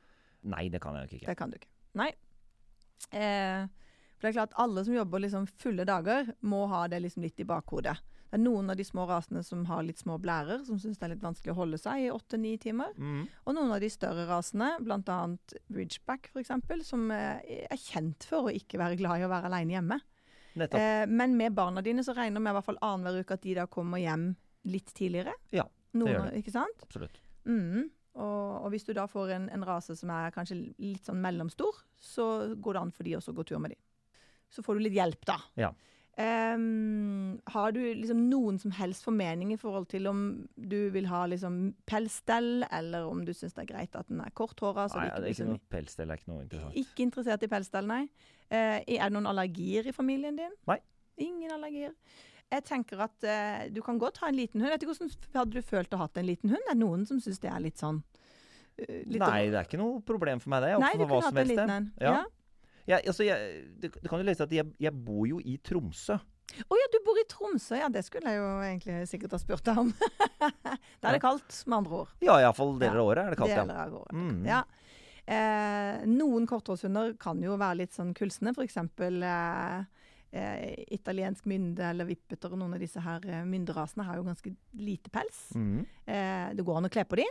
Nei, 0.43 0.67
det 0.69 0.81
kan 0.81 0.95
jeg 0.95 1.03
nok 1.03 1.13
ikke. 1.21 1.25
Det 1.27 1.37
kan 1.37 1.49
du 1.51 1.57
ikke. 1.57 1.67
Nei. 1.93 2.11
Eh, 3.09 3.65
For 4.17 4.27
det 4.27 4.31
er 4.31 4.37
klart 4.37 4.57
Alle 4.61 4.85
som 4.85 4.93
jobber 4.93 5.23
liksom 5.23 5.47
fulle 5.47 5.85
dager, 5.87 6.33
må 6.41 6.67
ha 6.69 6.87
det 6.87 7.01
liksom 7.01 7.23
litt 7.25 7.39
i 7.41 7.47
bakhodet. 7.47 7.97
Det 8.31 8.37
er 8.37 8.43
noen 8.45 8.69
av 8.71 8.77
de 8.79 8.83
små 8.87 9.03
rasene 9.09 9.41
som 9.43 9.65
har 9.67 9.81
litt 9.83 9.99
små 9.99 10.15
blærer, 10.21 10.61
som 10.63 10.77
syns 10.79 11.01
det 11.01 11.03
er 11.03 11.13
litt 11.15 11.25
vanskelig 11.25 11.51
å 11.51 11.57
holde 11.57 11.79
seg 11.81 12.05
i 12.05 12.11
åtte-ni 12.13 12.53
timer. 12.63 12.93
Mm. 12.95 13.25
Og 13.27 13.57
noen 13.57 13.73
av 13.75 13.81
de 13.83 13.89
større 13.91 14.23
rasene, 14.29 14.69
bl.a. 14.79 15.17
Ridgeback 15.75 16.29
f.eks., 16.31 16.53
som 16.87 17.09
eh, 17.11 17.65
er 17.67 17.81
kjent 17.81 18.23
for 18.29 18.47
å 18.47 18.53
ikke 18.55 18.79
være 18.79 19.01
glad 19.01 19.19
i 19.19 19.25
å 19.27 19.31
være 19.33 19.51
alene 19.51 19.75
hjemme. 19.75 19.99
Eh, 20.55 21.03
men 21.11 21.35
med 21.35 21.57
barna 21.57 21.83
dine 21.83 22.03
så 22.07 22.15
regner 22.15 22.39
vi 22.43 22.51
i 22.51 22.55
hvert 22.55 22.69
fall 22.69 22.79
annenhver 22.83 23.23
uke 23.25 23.35
at 23.35 23.43
de 23.43 23.57
da 23.59 23.67
kommer 23.71 23.99
hjem 23.99 24.29
litt 24.71 24.93
tidligere. 24.95 25.35
Ja, 25.51 25.65
Noen, 25.91 26.13
gjør 26.13 26.29
det. 26.29 26.41
Ikke 26.45 26.55
sant? 26.55 26.87
Absolutt. 26.87 27.19
Mm. 27.43 27.89
Og, 28.19 28.65
og 28.65 28.69
hvis 28.73 28.83
du 28.87 28.91
da 28.97 29.05
får 29.07 29.31
en, 29.37 29.45
en 29.55 29.63
rase 29.67 29.95
som 29.95 30.09
er 30.11 30.33
kanskje 30.35 30.57
litt 30.81 31.07
sånn 31.07 31.21
mellomstor, 31.23 31.77
så 31.95 32.25
går 32.59 32.75
det 32.75 32.81
an 32.81 32.91
for 32.95 33.07
de 33.07 33.15
også 33.19 33.31
å 33.31 33.37
gå 33.37 33.45
tur 33.47 33.61
med 33.63 33.75
de. 33.75 33.79
Så 34.51 34.63
får 34.65 34.75
du 34.77 34.83
litt 34.83 34.97
hjelp, 34.97 35.23
da. 35.29 35.37
Ja. 35.59 35.71
Um, 36.19 37.37
har 37.53 37.71
du 37.71 37.79
liksom 37.79 38.25
noen 38.27 38.57
som 38.59 38.73
helst 38.75 39.05
formening 39.07 39.53
i 39.55 39.57
forhold 39.57 39.87
til 39.93 40.09
om 40.11 40.19
du 40.59 40.89
vil 40.91 41.07
ha 41.07 41.21
liksom 41.31 41.71
pelsstell, 41.87 42.65
eller 42.67 43.07
om 43.07 43.23
du 43.25 43.31
syns 43.33 43.55
det 43.55 43.63
er 43.63 43.69
greit 43.69 43.95
at 43.95 44.11
den 44.11 44.19
er 44.19 44.33
korthåra? 44.35 44.89
Nei, 44.91 45.05
det 45.07 45.21
det 45.23 45.29
er 45.29 45.37
ikke 45.37 45.47
noe 45.47 45.55
mye- 45.55 45.85
det 45.87 46.03
er 46.03 46.19
ikke 46.19 46.33
noe 46.33 46.43
interessant. 46.43 46.75
ikke 46.83 47.05
interessert 47.07 47.47
i 47.47 47.51
pelsstell, 47.55 47.87
nei. 47.87 48.01
Uh, 48.51 48.79
er 48.83 49.05
det 49.07 49.13
noen 49.15 49.31
allergier 49.31 49.87
i 49.87 49.95
familien 49.95 50.35
din? 50.35 50.51
Nei. 50.67 50.81
Ingen 51.21 51.55
allergier. 51.55 51.95
Jeg 52.51 52.65
tenker 52.67 53.05
at 53.05 53.27
eh, 53.27 53.69
du 53.71 53.79
kan 53.85 53.99
godt 54.01 54.19
ha 54.23 54.31
en 54.31 54.35
liten 54.35 54.61
hund. 54.63 54.73
Vet 54.73 54.83
du 54.83 54.89
Hvordan 54.89 55.13
hadde 55.37 55.55
du 55.55 55.63
følt 55.65 55.93
å 55.95 56.01
ha 56.01 56.09
en 56.11 56.27
liten 56.27 56.51
hund? 56.51 56.65
Det 56.67 56.73
er 56.73 56.81
noen 56.81 57.05
som 57.07 57.21
syns 57.23 57.39
det 57.43 57.51
er 57.51 57.63
litt 57.63 57.79
sånn 57.79 58.01
uh, 58.01 58.99
litt 59.07 59.21
Nei, 59.23 59.47
det 59.53 59.61
er 59.61 59.69
ikke 59.69 59.79
noe 59.81 60.01
problem 60.05 60.43
for 60.43 60.53
meg, 60.53 60.65
det. 60.65 60.73
Jeg 60.73 60.83
Nei, 60.83 60.91
du 60.97 61.05
kunne 61.05 61.21
hatt 61.23 61.41
en 61.43 61.51
liten 61.53 61.73
en. 61.77 61.87
Ja. 62.01 62.11
Ja. 62.17 62.25
ja 62.93 62.99
altså, 63.05 63.27
jeg, 63.27 63.63
du, 63.79 63.87
du 63.95 64.09
kan 64.09 64.19
jo 64.19 64.27
lese 64.27 64.47
at 64.47 64.55
jeg, 64.55 64.67
jeg 64.83 64.95
bor 65.07 65.23
jo 65.29 65.39
i 65.39 65.55
Tromsø. 65.63 66.19
Å 66.51 66.75
ja, 66.75 66.87
du 66.91 66.99
bor 67.05 67.19
i 67.19 67.25
Tromsø. 67.31 67.77
Ja, 67.79 67.87
det 67.91 68.03
skulle 68.07 68.33
jeg 68.33 68.41
jo 68.41 68.49
egentlig 68.65 68.97
sikkert 69.07 69.37
ha 69.37 69.41
spurt 69.41 69.65
deg 69.67 69.81
om. 69.85 69.93
Da 71.01 71.09
er 71.09 71.17
det 71.17 71.23
kaldt, 71.23 71.55
med 71.65 71.79
andre 71.79 72.03
ord. 72.03 72.11
Ja, 72.21 72.35
iallfall 72.41 72.75
deler 72.81 72.99
av 73.01 73.07
året 73.13 73.23
er 73.23 73.33
det 73.33 73.39
kaldt, 73.39 73.55
Deler 73.55 73.77
ja. 73.77 73.85
av 73.87 73.95
året. 74.03 74.13
Mm. 74.13 74.43
Ja. 74.45 74.61
Eh, 75.31 76.03
noen 76.09 76.45
korthårshunder 76.49 77.15
kan 77.21 77.41
jo 77.43 77.55
være 77.61 77.81
litt 77.83 77.95
sånn 77.95 78.11
kulsne. 78.17 78.53
F.eks. 78.53 78.77
Eh, 78.77 80.00
eh, 80.31 80.85
italiensk 80.95 81.45
mynde 81.45 81.83
eller 81.91 82.05
vippeter 82.09 82.51
og 82.53 82.59
noen 82.61 82.73
av 82.77 82.79
disse 82.83 83.01
her 83.03 83.25
eh, 83.27 83.43
mynderasene 83.45 84.05
har 84.07 84.17
jo 84.19 84.23
ganske 84.27 84.53
lite 84.79 85.09
pels. 85.13 85.49
Mhm. 85.55 85.85
Eh, 86.07 86.53
det 86.55 86.65
går 86.65 86.77
an 86.81 86.89
å 86.89 86.93
kle 86.93 87.05
på 87.05 87.19
de. 87.21 87.27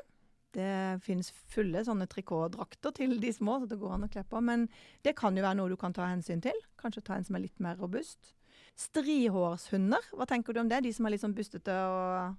Det 0.52 0.98
finnes 1.06 1.28
fulle 1.52 1.78
sånne 1.86 2.08
trikotdrakter 2.10 2.90
til 2.96 3.12
de 3.22 3.30
små, 3.32 3.60
så 3.62 3.68
det 3.70 3.78
går 3.78 3.92
an 3.94 4.08
å 4.08 4.10
kle 4.10 4.24
på. 4.26 4.40
Men 4.42 4.68
det 5.06 5.14
kan 5.16 5.36
jo 5.38 5.44
være 5.44 5.56
noe 5.60 5.68
du 5.70 5.76
kan 5.78 5.92
ta 5.94 6.08
hensyn 6.10 6.42
til. 6.42 6.56
Kanskje 6.80 7.04
ta 7.06 7.14
en 7.14 7.24
som 7.24 7.36
er 7.38 7.44
litt 7.46 7.60
mer 7.62 7.76
robust. 7.78 8.32
Strihårshunder, 8.80 10.10
hva 10.16 10.26
tenker 10.26 10.52
du 10.56 10.60
om 10.62 10.68
det? 10.70 10.82
De 10.84 10.92
som 10.94 11.06
er 11.06 11.14
litt 11.14 11.22
sånn 11.24 11.34
bustete 11.36 11.74
og 11.86 12.36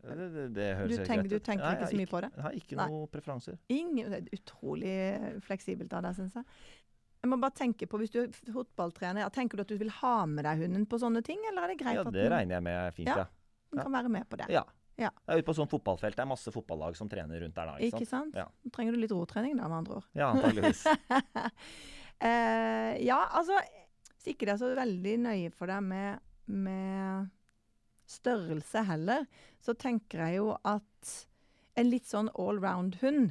Det, 0.00 0.14
det, 0.32 0.44
det 0.56 0.66
høres 0.78 0.96
Du 0.96 1.04
tenker- 1.04 1.26
greit 1.28 1.30
du 1.30 1.38
tenker 1.44 1.74
ikke 1.76 1.88
så 1.90 1.96
mye 1.98 2.08
på 2.08 2.20
det? 2.24 2.30
Jeg 2.36 2.42
har 2.42 2.52
ikke 2.56 2.76
Nei. 2.78 2.86
noen 2.88 3.08
preferanser. 3.12 3.58
Ingen, 3.68 4.10
det 4.10 4.20
er 4.20 4.38
utrolig 4.38 4.94
fleksibelt 5.44 5.92
av 5.92 6.02
deg, 6.06 6.14
syns 6.16 6.34
jeg. 6.38 6.44
Jeg 7.20 7.28
må 7.28 7.36
bare 7.40 7.52
tenke 7.52 7.84
på, 7.90 7.98
Hvis 8.00 8.12
du 8.14 8.22
er 8.22 8.30
fotballtrener, 8.54 9.26
ja, 9.26 9.30
tenker 9.32 9.60
du 9.60 9.64
at 9.66 9.72
du 9.72 9.76
vil 9.80 9.90
ha 10.00 10.14
med 10.26 10.46
deg 10.46 10.62
hunden 10.64 10.86
på 10.88 10.96
sånne 11.02 11.20
ting? 11.26 11.40
Eller 11.50 11.66
er 11.66 11.74
det 11.74 11.80
greit 11.82 11.98
Ja, 11.98 12.04
at 12.06 12.14
det 12.14 12.22
den, 12.24 12.32
regner 12.32 12.56
jeg 12.56 12.64
med 12.64 12.78
er 12.80 12.94
fint, 12.96 13.10
Ja. 13.10 13.24
ja. 13.24 13.26
den 13.74 13.82
kan 13.84 13.92
være 13.92 14.08
med 14.12 14.28
på 14.30 14.38
det? 14.40 14.48
Ja. 14.52 14.62
Ja. 15.00 15.08
Jeg 15.24 15.32
er 15.32 15.40
ute 15.40 15.48
på 15.48 15.54
sånn 15.56 15.68
fotballfelt. 15.70 16.16
Det 16.16 16.22
er 16.24 16.28
masse 16.28 16.52
fotballag 16.52 16.96
som 16.98 17.08
trener 17.08 17.40
rundt 17.40 17.56
der 17.56 17.70
da. 17.70 17.74
Ikke 17.80 18.06
sant? 18.08 18.34
Ja, 18.36 18.44
Nå 18.64 18.72
trenger 18.74 18.96
du 18.96 19.00
litt 19.00 19.14
rotrening, 19.16 19.54
da, 19.56 19.68
med 19.68 19.78
andre 19.78 19.94
ord. 20.00 20.08
ja 20.12 20.28
antageligvis. 20.34 20.82
uh, 20.84 22.92
ja, 23.10 23.20
altså 23.32 23.56
Hvis 24.18 24.26
ikke 24.34 24.44
det 24.48 24.54
er 24.54 24.60
så 24.60 24.68
veldig 24.76 25.14
nøye 25.24 25.50
for 25.56 25.72
deg 25.72 25.80
med, 25.88 26.20
med 26.52 27.30
størrelse 28.10 28.82
heller, 28.84 29.24
så 29.64 29.72
tenker 29.72 30.26
jeg 30.26 30.42
jo 30.42 30.50
at 30.68 31.14
en 31.80 31.88
litt 31.88 32.10
sånn 32.10 32.28
allround-hund 32.34 33.30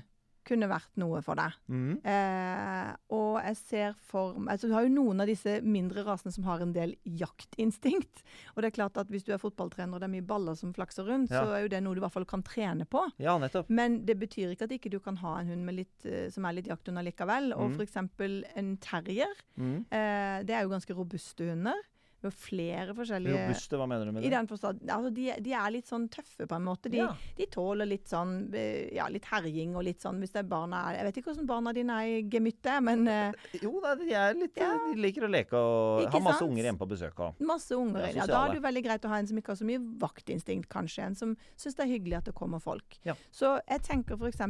kunne 0.50 0.68
vært 0.72 0.98
noe 1.00 1.22
for 1.26 1.38
deg. 1.40 1.54
Mm. 1.70 2.00
Eh, 2.04 2.90
og 3.16 3.38
jeg 3.46 3.58
ser 3.62 3.94
for 4.10 4.34
altså 4.50 4.68
Du 4.70 4.74
har 4.74 4.84
jo 4.88 4.92
noen 4.96 5.22
av 5.24 5.30
disse 5.30 5.60
mindre 5.62 6.04
rasene 6.08 6.34
som 6.34 6.44
har 6.50 6.64
en 6.66 6.74
del 6.76 6.96
jaktinstinkt. 7.06 8.24
Og 8.56 8.62
det 8.64 8.72
er 8.72 8.76
klart 8.80 8.98
at 9.02 9.10
hvis 9.14 9.24
du 9.28 9.32
er 9.36 9.42
fotballtrener 9.42 9.96
og 9.98 10.02
det 10.04 10.10
er 10.10 10.14
mye 10.18 10.26
baller 10.26 10.58
som 10.60 10.74
flakser 10.76 11.08
rundt, 11.08 11.32
Ja. 11.32 11.44
så 11.46 11.54
er 11.56 11.62
jo 11.66 11.72
det 11.72 11.82
noe 11.86 11.94
du 11.96 12.02
i 12.02 12.06
hvert 12.06 12.16
fall 12.18 12.26
kan 12.30 12.44
trene 12.44 12.86
på. 12.90 13.06
Ja, 13.20 13.38
nettopp. 13.40 13.70
Men 13.70 14.02
det 14.06 14.18
betyr 14.20 14.52
ikke 14.56 14.64
at 14.68 14.72
ikke 14.76 14.92
du 14.92 15.00
kan 15.00 15.18
ha 15.24 15.38
en 15.40 15.48
hund 15.54 15.66
med 15.66 15.76
litt, 15.76 16.06
eh, 16.06 16.30
som 16.30 16.46
er 16.46 16.54
litt 16.60 16.68
jakthund 16.68 16.98
allikevel. 16.98 17.54
Og 17.56 17.70
Mm. 17.72 17.76
for 17.76 17.86
eksempel 17.86 18.44
en 18.56 18.78
terrier. 18.78 19.34
Mm. 19.58 19.86
Eh, 19.92 20.44
det 20.44 20.52
er 20.56 20.64
jo 20.64 20.70
ganske 20.70 20.96
robuste 20.96 21.46
hunder. 21.50 21.76
Jo 22.22 22.30
flere 22.36 22.92
forskjellige 22.98 23.32
Robuste, 23.46 23.78
hva 23.80 23.86
mener 23.88 24.06
du 24.06 24.12
med 24.12 24.24
i 24.26 24.28
det? 24.28 24.34
den 24.36 24.48
forstand, 24.50 24.82
altså 24.92 25.10
de, 25.16 25.28
de 25.40 25.54
er 25.56 25.70
litt 25.72 25.88
sånn 25.88 26.10
tøffe 26.12 26.48
på 26.52 26.56
en 26.58 26.66
måte. 26.66 26.90
De, 26.92 26.98
Ja. 27.00 27.14
de 27.38 27.46
tåler 27.48 27.88
litt 27.88 28.10
sånn 28.12 28.54
eh, 28.54 28.90
ja, 28.94 29.06
litt 29.08 29.24
herjing 29.32 29.76
og 29.80 29.86
litt 29.88 30.02
sånn 30.04 30.20
hvis 30.20 30.32
det 30.36 30.42
er 30.44 30.50
barna 30.52 30.82
Jeg 30.98 31.06
vet 31.08 31.18
ikke 31.22 31.32
hvordan 31.32 31.48
barna 31.48 31.74
dine 31.74 31.96
er 32.04 32.18
i 32.18 32.24
gemyttet, 32.28 32.84
men 32.84 33.08
eh, 33.08 33.32
Jo 33.64 33.80
da, 33.80 33.96
de 33.96 34.12
er 34.12 34.34
litt 34.36 34.58
Ja. 34.60 34.74
De 34.92 35.00
liker 35.00 35.24
å 35.24 35.32
leke 35.32 35.56
og 35.56 36.04
Ikke 36.04 36.20
ha 36.20 36.26
masse 36.28 36.40
sant? 36.44 36.50
unger 36.52 36.64
hjemme 36.68 36.80
på 36.84 36.90
besøk 36.92 37.16
òg. 37.24 37.40
masse 37.40 37.72
unger. 37.80 38.10
Ja, 38.10 38.16
Ja, 38.20 38.26
da 38.28 38.44
er 38.46 38.50
det 38.52 38.60
jo 38.60 38.68
veldig 38.68 38.84
greit 38.84 39.06
å 39.08 39.14
ha 39.16 39.20
en 39.24 39.28
som 39.32 39.38
ikke 39.40 39.54
har 39.56 39.62
så 39.64 39.66
mye 39.72 39.80
vaktinstinkt, 40.04 40.68
kanskje. 40.68 41.06
En 41.08 41.16
som 41.16 41.38
syns 41.56 41.76
det 41.80 41.86
er 41.88 41.94
hyggelig 41.96 42.18
at 42.18 42.26
det 42.26 42.36
kommer 42.36 42.60
folk. 42.60 43.00
Så 43.32 43.56
jeg 43.64 43.82
tenker 43.88 44.20
f.eks. 44.20 44.42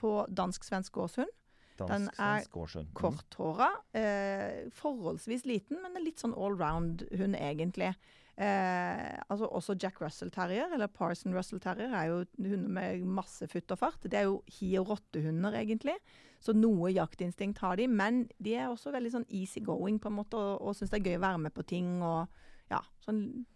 på 0.00 0.26
dansk-svensk 0.32 0.92
gårdshund. 0.92 1.28
Den 1.76 2.08
er 2.18 2.42
svensk. 2.44 2.52
Mhm. 2.54 2.92
Korthåra. 2.94 3.68
Eh, 3.94 4.68
forholdsvis 4.70 5.44
liten, 5.46 5.80
men 5.82 5.96
en 5.96 6.04
litt 6.04 6.20
sånn 6.22 6.34
allround-hund, 6.34 7.34
egentlig. 7.36 7.94
Eh, 8.36 9.18
altså 9.30 9.46
Også 9.52 9.76
Jack 9.80 10.00
Russell 10.00 10.30
Terrier, 10.30 10.72
eller 10.74 10.88
Parson 10.88 11.32
Russell 11.34 11.60
Terrier, 11.60 11.92
er 11.94 12.06
jo 12.10 12.24
hunder 12.42 12.68
med 12.68 13.04
masse 13.06 13.46
futt 13.48 13.70
og 13.70 13.78
fart. 13.78 14.00
Det 14.02 14.14
er 14.14 14.24
jo 14.24 14.42
hi- 14.58 14.76
og 14.78 14.88
rottehunder, 14.88 15.52
egentlig. 15.54 15.94
Så 16.40 16.52
noe 16.54 16.90
jaktinstinkt 16.92 17.58
har 17.58 17.76
de, 17.76 17.86
men 17.88 18.28
de 18.42 18.54
er 18.56 18.66
også 18.68 18.92
veldig 18.92 19.12
sånn 19.12 19.26
easy 19.30 19.60
going, 19.60 19.98
på 20.00 20.08
en 20.10 20.16
måte, 20.18 20.34
og, 20.34 20.60
og 20.62 20.74
syns 20.76 20.90
det 20.90 21.00
er 21.00 21.10
gøy 21.12 21.18
å 21.18 21.24
være 21.26 21.38
med 21.46 21.54
på 21.54 21.64
ting. 21.66 22.02
og 22.02 22.28
ja, 22.70 22.80
sånn 23.04 23.46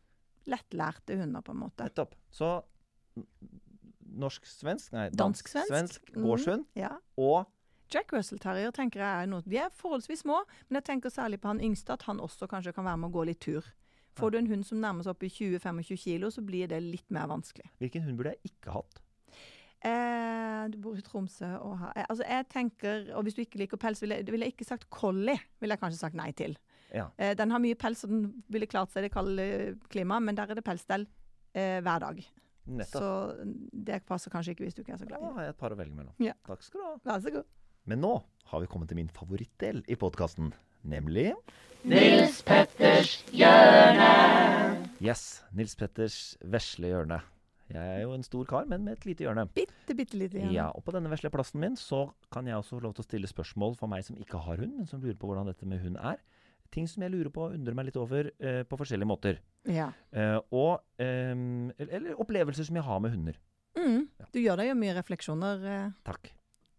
lettlærte 0.47 1.17
hunder, 1.19 1.43
på 1.43 1.53
en 1.53 1.59
måte. 1.61 1.85
Nettopp. 1.85 2.15
Så 2.31 2.63
norsk-svensk 4.19 4.93
Nei, 4.95 5.09
Dansk-svensk. 5.11 5.71
dansk 5.71 6.13
gårdshund 6.15 6.65
Mm, 6.65 6.81
ja. 6.81 6.91
og 7.17 7.47
Jack 7.89 8.13
Russell 8.13 8.41
Terrier 8.43 8.73
tenker 8.75 9.01
jeg 9.01 9.25
er 9.25 9.29
noe 9.31 9.45
De 9.49 9.59
er 9.61 9.73
forholdsvis 9.75 10.25
små, 10.27 10.43
men 10.69 10.81
jeg 10.81 10.89
tenker 10.91 11.13
særlig 11.13 11.41
på 11.41 11.49
han 11.49 11.61
yngste, 11.65 11.95
at 11.97 12.05
han 12.09 12.21
også 12.21 12.49
kanskje 12.51 12.75
kan 12.77 12.85
være 12.89 13.01
med 13.01 13.11
å 13.11 13.17
gå 13.17 13.25
litt 13.31 13.41
tur. 13.45 13.67
Får 14.19 14.33
du 14.35 14.39
en 14.41 14.49
hund 14.51 14.67
som 14.67 14.81
nærmer 14.83 15.07
seg 15.07 15.15
opp 15.15 15.23
i 15.23 15.31
20-25 15.31 16.01
kilo, 16.03 16.31
så 16.35 16.43
blir 16.43 16.67
det 16.71 16.81
litt 16.83 17.07
mer 17.15 17.29
vanskelig. 17.31 17.69
Hvilken 17.79 18.03
hund 18.05 18.19
burde 18.19 18.35
jeg 18.35 18.51
ikke 18.51 18.75
hatt? 18.75 18.99
Eh, 19.87 20.65
du 20.73 20.79
bor 20.83 20.99
i 20.99 21.05
Tromsø 21.07 21.53
og 21.63 21.77
har 21.79 21.93
eh, 21.95 22.07
Altså, 22.11 22.25
jeg 22.27 22.47
tenker 22.51 23.13
Og 23.15 23.23
hvis 23.23 23.37
du 23.37 23.45
ikke 23.45 23.61
liker 23.61 23.79
pels, 23.79 24.01
ville 24.03 24.17
jeg, 24.19 24.27
vil 24.27 24.43
jeg 24.43 24.51
ikke 24.57 24.67
sagt 24.67 24.89
collie. 24.91 25.39
Ville 25.63 25.77
jeg 25.77 25.83
kanskje 25.85 26.01
sagt 26.01 26.19
nei 26.19 26.33
til. 26.35 26.57
Ja. 26.91 27.05
Eh, 27.17 27.37
den 27.39 27.55
har 27.55 27.63
mye 27.63 27.79
pels, 27.79 28.03
og 28.05 28.11
den 28.11 28.25
ville 28.51 28.67
klart 28.67 28.91
seg 28.91 29.05
i 29.05 29.07
det 29.07 29.13
kalde 29.15 29.47
klimaet, 29.93 30.27
men 30.27 30.35
der 30.39 30.51
er 30.51 30.59
det 30.59 30.67
pelsstell 30.67 31.07
eh, 31.55 31.79
hver 31.85 32.03
dag. 32.09 32.21
Nettopp. 32.69 33.01
Så 33.01 33.47
det 33.87 34.03
passer 34.09 34.35
kanskje 34.35 34.57
ikke 34.57 34.67
hvis 34.67 34.77
du 34.77 34.83
ikke 34.83 34.97
er 34.97 35.01
så 35.01 35.07
glad 35.09 35.23
i 35.23 35.29
det. 35.29 35.35
har 35.39 35.47
jeg 35.47 35.55
et 35.55 35.61
par 35.63 35.73
å 35.73 35.79
velge 35.79 35.95
mellom. 35.95 36.19
Ja. 36.21 36.35
Takk 36.49 36.67
skal 36.67 36.83
du 36.83 36.87
ha. 36.89 36.97
Vær 37.07 37.23
så 37.23 37.33
god. 37.39 37.47
Men 37.89 38.03
nå 38.05 38.11
har 38.51 38.61
vi 38.61 38.67
kommet 38.69 38.91
til 38.91 38.99
min 38.99 39.09
favorittdel 39.09 39.79
i 39.89 39.97
podkasten, 39.97 40.51
nemlig 40.85 41.31
Nils 41.89 42.43
Petters 42.45 43.15
hjørne. 43.33 44.09
Yes. 45.01 45.41
Nils 45.57 45.73
Petters 45.79 46.19
vesle 46.45 46.91
hjørne. 46.91 47.23
Jeg 47.73 47.95
er 47.95 48.03
jo 48.03 48.13
en 48.13 48.27
stor 48.27 48.45
kar, 48.49 48.69
men 48.69 48.85
med 48.85 48.99
et 48.99 49.07
lite 49.09 49.25
hjørne. 49.25 49.47
Bitte, 49.57 49.97
bitte 49.97 50.21
lite 50.21 50.37
hjørne. 50.37 50.53
Ja, 50.53 50.67
og 50.69 50.85
på 50.85 50.93
denne 50.93 51.09
vesle 51.09 51.33
plassen 51.33 51.63
min 51.65 51.81
så 51.81 52.03
kan 52.35 52.49
jeg 52.51 52.61
også 52.61 52.77
få 52.77 52.85
lov 52.85 52.97
til 52.99 53.07
å 53.07 53.09
stille 53.09 53.31
spørsmål 53.31 53.77
for 53.81 53.89
meg 53.89 54.05
som 54.05 54.21
ikke 54.21 54.41
har 54.45 54.61
hund, 54.61 54.75
men 54.77 54.91
som 54.91 55.01
lurer 55.01 55.17
på 55.17 55.31
hvordan 55.31 55.49
dette 55.49 55.69
med 55.69 55.81
hund 55.87 55.97
er. 55.97 56.21
Ting 56.75 56.89
som 56.93 57.07
jeg 57.07 57.15
lurer 57.15 57.33
på 57.33 57.47
og 57.47 57.57
undrer 57.57 57.77
meg 57.79 57.89
litt 57.89 58.01
over 58.01 58.29
eh, 58.37 58.65
på 58.69 58.81
forskjellige 58.83 59.09
måter. 59.09 59.41
Ja. 59.65 59.95
Eh, 60.13 60.37
og 60.53 60.83
ehm, 61.01 61.71
eller, 61.79 61.95
eller 62.03 62.21
opplevelser 62.21 62.69
som 62.69 62.77
jeg 62.77 62.85
har 62.85 63.01
med 63.01 63.17
hunder. 63.17 63.41
Mm. 63.81 64.11
Du 64.35 64.43
gjør 64.43 64.61
deg 64.61 64.75
jo 64.75 64.83
mye 64.83 64.99
refleksjoner 64.99 65.65
eh, 65.73 65.97
Takk. 66.05 66.35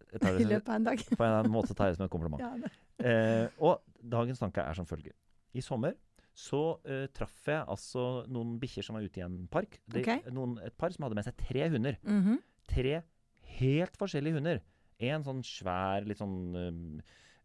I 0.41 0.45
løpet 0.47 0.69
av 0.69 0.75
en 0.75 0.87
dag. 0.89 1.03
på 1.19 1.27
en 1.27 1.51
måte 1.53 1.75
tar 1.75 1.89
jeg 1.89 1.97
det 1.97 2.01
som 2.01 2.07
en 2.07 2.13
kompliment. 2.13 2.43
Ja. 2.43 2.71
Eh, 2.99 3.47
og 3.61 3.83
dagens 3.99 4.41
tanke 4.41 4.63
er 4.63 4.77
som 4.77 4.87
følger. 4.89 5.15
I 5.53 5.63
sommer 5.65 5.95
så 6.39 6.61
eh, 6.87 7.05
traff 7.15 7.47
jeg 7.49 7.65
altså 7.67 8.23
noen 8.31 8.57
bikkjer 8.61 8.85
som 8.85 8.97
var 8.97 9.05
ute 9.05 9.19
i 9.21 9.25
en 9.25 9.41
park. 9.51 9.79
Det, 9.85 10.03
okay. 10.05 10.21
noen, 10.33 10.57
et 10.63 10.75
par 10.79 10.93
som 10.95 11.05
hadde 11.05 11.17
med 11.19 11.27
seg 11.27 11.39
tre 11.39 11.67
hunder. 11.73 11.99
Mhm. 12.05 12.37
Tre 12.69 12.99
helt 13.59 13.97
forskjellige 13.99 14.37
hunder. 14.37 14.61
En 15.09 15.25
sånn 15.25 15.41
svær, 15.47 16.05
litt 16.07 16.19
sånn 16.19 16.37
um, 16.53 16.81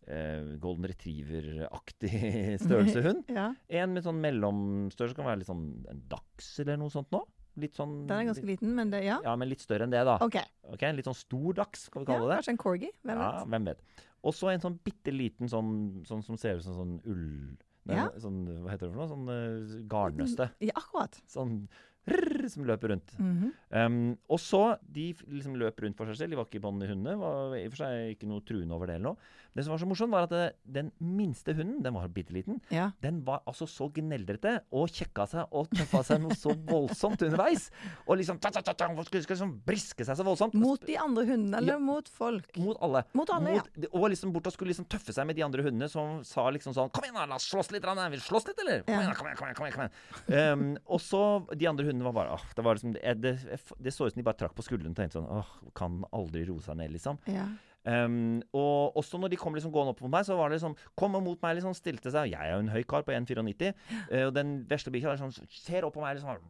uh, 0.09 0.55
golden 0.63 0.89
retriever-aktig 0.91 2.13
størrelsehund. 2.65 3.31
Ja. 3.33 3.53
En 3.81 3.95
med 3.97 4.07
sånn 4.07 4.21
mellomstørrelse, 4.23 5.19
kan 5.19 5.31
være 5.31 5.43
litt 5.43 5.51
sånn 5.51 5.67
en 5.91 6.03
dachs 6.11 6.51
eller 6.63 6.81
noe 6.81 6.93
sånt 6.93 7.11
nå. 7.15 7.23
Litt 7.57 7.77
sånn 7.79 8.07
Den 8.09 8.19
er 8.19 8.29
ganske 8.33 8.47
liten, 8.49 8.73
men 8.75 8.91
det 8.91 9.05
Ja. 9.05 9.21
Ja, 9.23 9.37
men 9.37 9.49
litt 9.49 9.61
større 9.63 9.87
enn 9.87 9.93
det, 9.95 10.03
da. 10.05 10.17
OK. 10.25 10.39
okay 10.73 10.93
Litt 10.93 11.07
sånn 11.07 11.15
stor 11.15 11.55
dachs, 11.55 11.87
skal 11.91 12.05
vi 12.05 12.13
Ja, 12.13 12.19
det. 12.27 12.39
kanskje 12.41 12.55
en 12.57 12.59
corgi? 12.59 12.91
Hvem 13.05 13.19
ja, 13.21 13.31
vet? 13.39 13.49
hvem 13.53 13.65
vet. 13.71 13.81
Og 14.25 14.33
så 14.35 14.51
en 14.53 14.61
sånn 14.61 14.79
bitte 14.83 15.13
liten 15.13 15.49
sånn, 15.49 16.05
sånn 16.09 16.23
som 16.25 16.37
ser 16.41 16.57
ut 16.57 16.65
som 16.67 16.75
sånn 16.75 16.95
ull... 17.07 17.57
Nei, 17.85 17.97
Ja. 17.97 18.09
sånn, 18.17 18.47
hva 18.65 18.71
heter 18.73 18.89
det 18.89 18.95
for 18.95 19.01
noe? 19.03 19.09
Sånn 19.11 19.29
uh, 19.29 19.83
garnnøste. 19.93 20.47
Ja, 20.65 20.73
akkurat. 20.75 21.21
Sånn 21.29 21.69
rrr, 22.09 22.49
som 22.53 22.65
løper 22.69 22.93
rundt. 22.95 23.15
Mhm. 23.19 23.53
Um, 23.75 24.19
og 24.31 24.39
så 24.39 24.79
De 24.93 25.13
liksom 25.29 25.57
løp 25.59 25.81
rundt 25.83 25.97
for 25.97 26.07
seg 26.07 26.17
selv. 26.17 26.31
De 26.31 26.37
var 26.37 26.47
ikke 26.47 26.61
i 26.61 26.89
hundene. 26.89 27.17
Var 27.19 27.57
i 27.59 27.65
og 27.67 27.73
for 27.73 27.85
seg 27.85 28.15
ikke 28.17 28.29
noe 28.29 28.41
truende 28.47 28.75
over 28.75 28.87
det 28.87 28.97
eller 28.97 29.15
noe. 29.15 29.17
Det 29.55 29.63
som 29.65 29.71
var 29.71 29.79
så 29.79 29.87
morsomt, 29.87 30.11
var 30.11 30.25
at 30.27 30.31
det, 30.35 30.57
den 30.67 30.89
minste 30.99 31.55
hunden, 31.55 31.81
den 31.83 31.95
var 31.95 32.09
bitte 32.09 32.33
liten, 32.35 32.61
Ja. 32.75 32.91
den 33.01 33.23
var 33.25 33.41
altså 33.47 33.69
så 33.71 33.87
gneldrete 33.95 34.65
og 34.73 34.89
kjekka 34.91 35.29
seg 35.31 35.47
og 35.55 35.69
tøffa 35.71 36.03
seg 36.03 36.21
noe 36.25 36.35
så 36.35 36.51
voldsomt 36.67 37.23
underveis. 37.23 37.71
Og 38.09 38.19
liksom 38.19 38.41
ta, 38.41 38.51
ta, 38.51 38.61
ta, 38.67 38.73
ta, 38.75 38.89
skulle, 39.05 39.23
liksom 39.23 39.61
briske 39.65 40.05
seg 40.05 40.17
så 40.19 40.25
voldsomt. 40.27 40.55
Mot 40.59 40.83
de 40.85 40.97
andre 40.99 41.25
hundene, 41.25 41.59
eller 41.59 41.75
Ja. 41.75 41.79
mot 41.79 42.09
folk? 42.09 42.51
Mot 42.59 42.77
alle. 42.83 43.05
Mot 43.15 43.31
alle, 43.31 43.55
ja. 43.55 43.63
Og 43.93 44.11
liksom 44.11 44.33
bort 44.33 44.49
og 44.51 44.53
skulle 44.53 44.75
liksom 44.75 44.89
tøffe 44.91 45.15
seg 45.15 45.25
med 45.25 45.37
de 45.37 45.43
andre 45.47 45.63
hundene 45.63 45.89
som 45.89 46.25
sa 46.25 46.51
liksom 46.51 46.75
sånn 46.75 46.91
Kom 46.91 47.05
igjen, 47.05 47.15
la 47.29 47.37
oss 47.37 47.47
slåss 47.49 47.71
litt. 47.71 47.83
grann, 47.83 48.11
Vil 48.11 48.19
du 48.19 48.25
slåss 48.27 48.49
litt, 48.49 48.59
eller? 48.59 48.83
Kom 48.83 48.99
igjen, 48.99 49.15
kom 49.15 49.27
igjen. 49.29 49.55
kom 49.55 49.67
igjen, 49.67 49.73
kom 49.73 49.89
igjen. 50.35 50.53
Um, 50.53 50.79
og 50.87 50.99
så 51.01 51.47
De 51.57 51.67
andre 51.69 51.85
hundene 51.87 51.94
var 52.03 52.17
bare 52.17 52.35
åh, 52.35 52.47
Det 52.57 52.65
var 52.65 52.75
liksom 52.75 52.97
Det, 52.97 53.15
det, 53.23 53.35
det 53.79 53.93
så 53.95 54.09
ut 54.09 54.15
som 54.15 54.21
de 54.21 54.27
bare 54.27 54.41
trakk 54.41 54.57
på 54.57 54.65
skuldrene 54.67 54.91
og 54.91 54.99
tenkte 54.99 55.21
sånn 55.21 55.31
åh, 55.31 55.53
Kan 55.79 56.03
aldri 56.11 56.43
roe 56.49 56.65
seg 56.65 56.81
ned, 56.81 56.91
liksom. 56.97 57.21
Ja. 57.31 57.47
Um, 57.85 58.41
og 58.57 58.97
også 58.97 59.19
når 59.21 59.35
de 59.35 59.37
kom 59.37 59.53
liksom 59.53 59.73
gående 59.75 59.93
opp 59.93 59.99
mot 60.01 60.13
meg, 60.15 60.25
så 60.25 60.39
var 60.39 60.49
det 60.49 60.57
liksom 60.57 60.73
Kom 60.97 61.13
mot 61.13 61.43
meg, 61.45 61.59
liksom 61.59 61.75
stilte 61.77 62.09
seg. 62.09 62.31
Jeg 62.33 62.41
er 62.41 62.55
jo 62.55 62.63
en 62.65 62.73
høy 62.73 62.81
kar 62.89 63.05
på 63.05 63.13
1,94. 63.13 63.75
Uh, 64.09 64.23
og 64.25 64.33
den 64.37 64.55
vesle 64.71 64.93
bikkja 64.95 65.19
sånn, 65.21 65.35
ser 65.53 65.85
opp 65.85 65.97
på 65.99 66.05
meg 66.05 66.17
liksom 66.17 66.41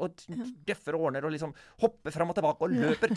og 0.00 0.22
døffer 0.64 0.96
og 0.96 1.08
ordner 1.10 1.26
og 1.28 1.34
liksom 1.34 1.52
hopper 1.82 2.14
fram 2.14 2.32
og 2.32 2.38
tilbake 2.38 2.64
og 2.66 2.72
løper 2.72 3.12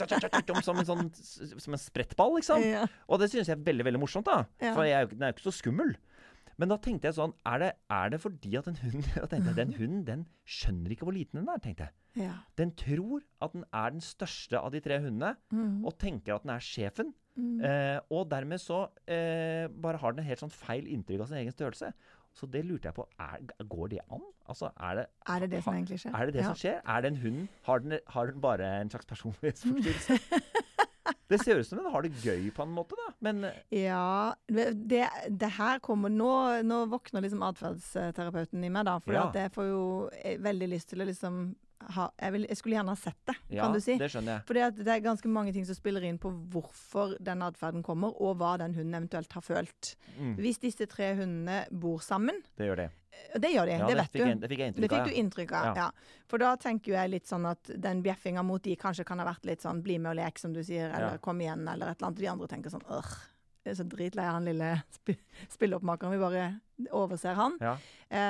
som 0.66 0.82
en 0.82 0.88
sånn 0.88 1.08
som 1.16 1.78
en 1.78 1.82
sprettball, 1.82 2.36
liksom. 2.38 2.66
Og 3.08 3.22
det 3.22 3.32
synes 3.32 3.48
jeg 3.48 3.56
er 3.56 3.64
veldig 3.70 3.88
veldig 3.88 4.02
morsomt, 4.02 4.28
da. 4.28 4.44
For 4.76 4.84
jeg 4.84 4.98
er 4.98 5.08
jo, 5.08 5.14
den 5.16 5.24
er 5.24 5.32
jo 5.32 5.38
ikke 5.38 5.48
så 5.48 5.56
skummel. 5.56 5.96
Men 6.58 6.72
da 6.72 6.78
tenkte 6.82 7.06
jeg 7.10 7.14
sånn 7.20 7.34
Er 7.46 7.60
det, 7.62 7.68
er 7.94 8.10
det 8.10 8.18
fordi 8.24 8.56
at 8.58 8.68
en 8.72 8.80
hund 8.82 9.04
Da 9.22 9.28
tenkte 9.30 9.52
jeg, 9.52 9.58
Den 9.60 9.74
hunden 9.78 10.04
den 10.08 10.24
skjønner 10.50 10.96
ikke 10.96 11.06
hvor 11.06 11.14
liten 11.14 11.40
den 11.42 11.50
er, 11.54 11.62
tenkte 11.62 11.86
jeg. 11.88 12.24
ja. 12.26 12.34
Den 12.58 12.72
tror 12.80 13.22
at 13.46 13.54
den 13.54 13.64
er 13.72 13.90
den 13.94 14.02
største 14.02 14.58
av 14.60 14.72
de 14.74 14.80
tre 14.82 14.98
hundene, 15.04 15.36
mm. 15.54 15.84
og 15.86 15.98
tenker 16.02 16.36
at 16.38 16.46
den 16.48 16.54
er 16.56 16.64
sjefen. 16.64 17.12
Mm. 17.38 17.60
Eh, 17.62 18.00
og 18.10 18.30
dermed 18.32 18.58
så 18.64 18.88
eh, 19.06 19.68
bare 19.70 20.00
har 20.02 20.16
den 20.16 20.24
et 20.24 20.30
helt 20.32 20.42
sånn 20.42 20.54
feil 20.54 20.88
inntrykk 20.90 21.22
av 21.26 21.30
sin 21.30 21.38
egen 21.44 21.54
størrelse. 21.54 21.92
Så 22.38 22.48
det 22.54 22.64
lurte 22.66 22.90
jeg 22.90 22.96
på. 22.98 23.06
Er, 23.22 23.44
går 23.70 23.92
det 23.94 24.00
an? 24.14 24.24
Altså, 24.50 24.72
er 24.88 24.96
det 25.02 25.06
Er 25.30 25.44
det 25.44 25.52
det 25.52 25.62
som 25.66 25.76
egentlig 25.78 26.00
skjer? 26.02 26.16
er 26.18 26.26
det 26.26 26.34
det 26.38 26.42
Ja. 26.42 26.48
som 26.50 26.58
skjer? 26.64 26.80
Er 26.96 27.02
den 27.06 27.18
hunden? 27.22 27.48
Har 27.68 27.80
den, 27.86 28.00
har 28.16 28.32
den 28.32 28.42
bare 28.42 28.72
en 28.82 28.90
slags 28.90 29.06
personlighetsforstyrrelse? 29.14 30.18
det 31.30 31.40
ser 31.44 31.60
ut 31.60 31.68
som 31.68 31.78
den 31.82 31.92
har 31.92 32.02
det 32.06 32.14
gøy 32.24 32.50
på 32.56 32.64
en 32.64 32.72
måte, 32.76 32.96
da. 33.00 33.12
Men 33.22 33.44
eh, 33.50 33.58
Ja, 33.84 34.34
det, 34.48 34.70
det 35.30 35.50
her 35.58 35.80
kommer 35.84 36.10
Nå, 36.14 36.30
nå 36.64 36.86
våkner 36.92 37.22
liksom 37.26 37.44
atferdsterapeuten 37.44 38.64
i 38.64 38.70
meg, 38.72 38.86
da. 38.88 38.98
For 39.04 39.14
Ja. 39.14 39.32
jeg 39.36 39.52
får 39.56 39.66
jo 39.72 39.82
eh, 40.24 40.38
veldig 40.40 40.70
lyst 40.70 40.90
til 40.94 41.02
å 41.04 41.08
liksom 41.10 41.56
ha 41.94 42.08
jeg, 42.18 42.34
vil, 42.34 42.46
jeg 42.50 42.58
skulle 42.58 42.74
gjerne 42.80 42.90
ha 42.96 42.98
sett 42.98 43.20
det, 43.30 43.36
ja, 43.54 43.62
kan 43.62 43.74
du 43.76 43.80
si. 43.80 43.94
det 44.02 44.08
skjønner 44.10 44.34
jeg. 44.40 44.46
Fordi 44.50 44.62
at 44.66 44.80
det 44.82 44.88
er 44.96 45.04
ganske 45.06 45.30
mange 45.30 45.54
ting 45.54 45.66
som 45.68 45.76
spiller 45.78 46.02
inn 46.08 46.18
på 46.18 46.32
hvorfor 46.50 47.14
den 47.22 47.44
atferden 47.46 47.84
kommer, 47.86 48.16
og 48.18 48.40
hva 48.42 48.56
den 48.58 48.74
hunden 48.74 48.96
eventuelt 48.98 49.32
har 49.38 49.46
følt. 49.46 49.92
Mm, 50.18 50.34
Hvis 50.42 50.58
disse 50.64 50.88
tre 50.90 51.12
hundene 51.20 51.60
bor 51.72 52.02
sammen, 52.02 52.42
det 52.58 52.72
gjør 52.72 52.82
det. 52.82 52.88
Det 53.38 53.52
gjør 53.54 53.66
de, 53.70 53.72
Ja, 53.78 53.88
det 53.88 53.96
vet 54.00 54.14
du. 54.14 54.20
Jeg, 54.20 54.40
det 54.42 54.50
fikk 54.52 54.60
jeg 54.64 54.76
Det 54.76 54.90
fikk 54.92 55.06
du 55.10 55.16
inntrykk 55.22 55.52
av, 55.52 55.66
Ja. 55.66 55.74
ja. 55.88 56.18
For 56.28 56.38
da 56.42 56.56
tenker 56.58 56.94
jeg 56.94 57.10
litt 57.12 57.28
sånn 57.30 57.46
at 57.50 57.72
den 57.76 58.02
bjeffinga 58.06 58.44
mot 58.44 58.62
de 58.64 58.76
kanskje 58.76 59.06
kan 59.06 59.20
ha 59.20 59.26
vært 59.26 59.46
litt 59.46 59.62
sånn 59.62 59.82
bli 59.84 59.98
med 60.00 60.12
og 60.12 60.20
lek, 60.22 60.40
som 60.40 60.54
du 60.54 60.62
sier, 60.64 60.90
eller 60.92 61.18
Ja. 61.18 61.24
kom 61.24 61.40
igjen, 61.42 61.68
eller 61.68 61.90
et 61.92 61.98
eller 62.02 62.08
annet. 62.12 62.20
De 62.20 62.28
andre 62.28 62.48
tenker 62.48 62.70
sånn 62.74 62.86
øh, 62.90 63.18
jeg 63.68 63.74
er 63.74 63.76
så 63.84 63.88
dritlei 63.90 64.24
av 64.26 64.34
han 64.38 64.46
lille 64.48 64.70
sp 64.96 65.18
spilleoppmakeren, 65.52 66.14
vi 66.16 66.24
bare 66.24 66.62
overser 66.96 67.36
han. 67.36 67.58
Ja. 67.60 67.76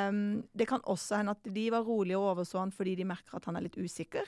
Um, 0.09 0.43
det 0.57 0.67
kan 0.67 0.81
også 0.81 1.19
hende 1.19 1.35
at 1.37 1.43
de 1.53 1.69
var 1.69 1.83
rolige 1.85 2.17
og 2.17 2.31
overså 2.37 2.59
han 2.63 2.71
fordi 2.73 2.95
de 2.97 3.05
merker 3.05 3.37
at 3.37 3.45
han 3.45 3.55
er 3.59 3.67
litt 3.67 3.77
usikker. 3.77 4.25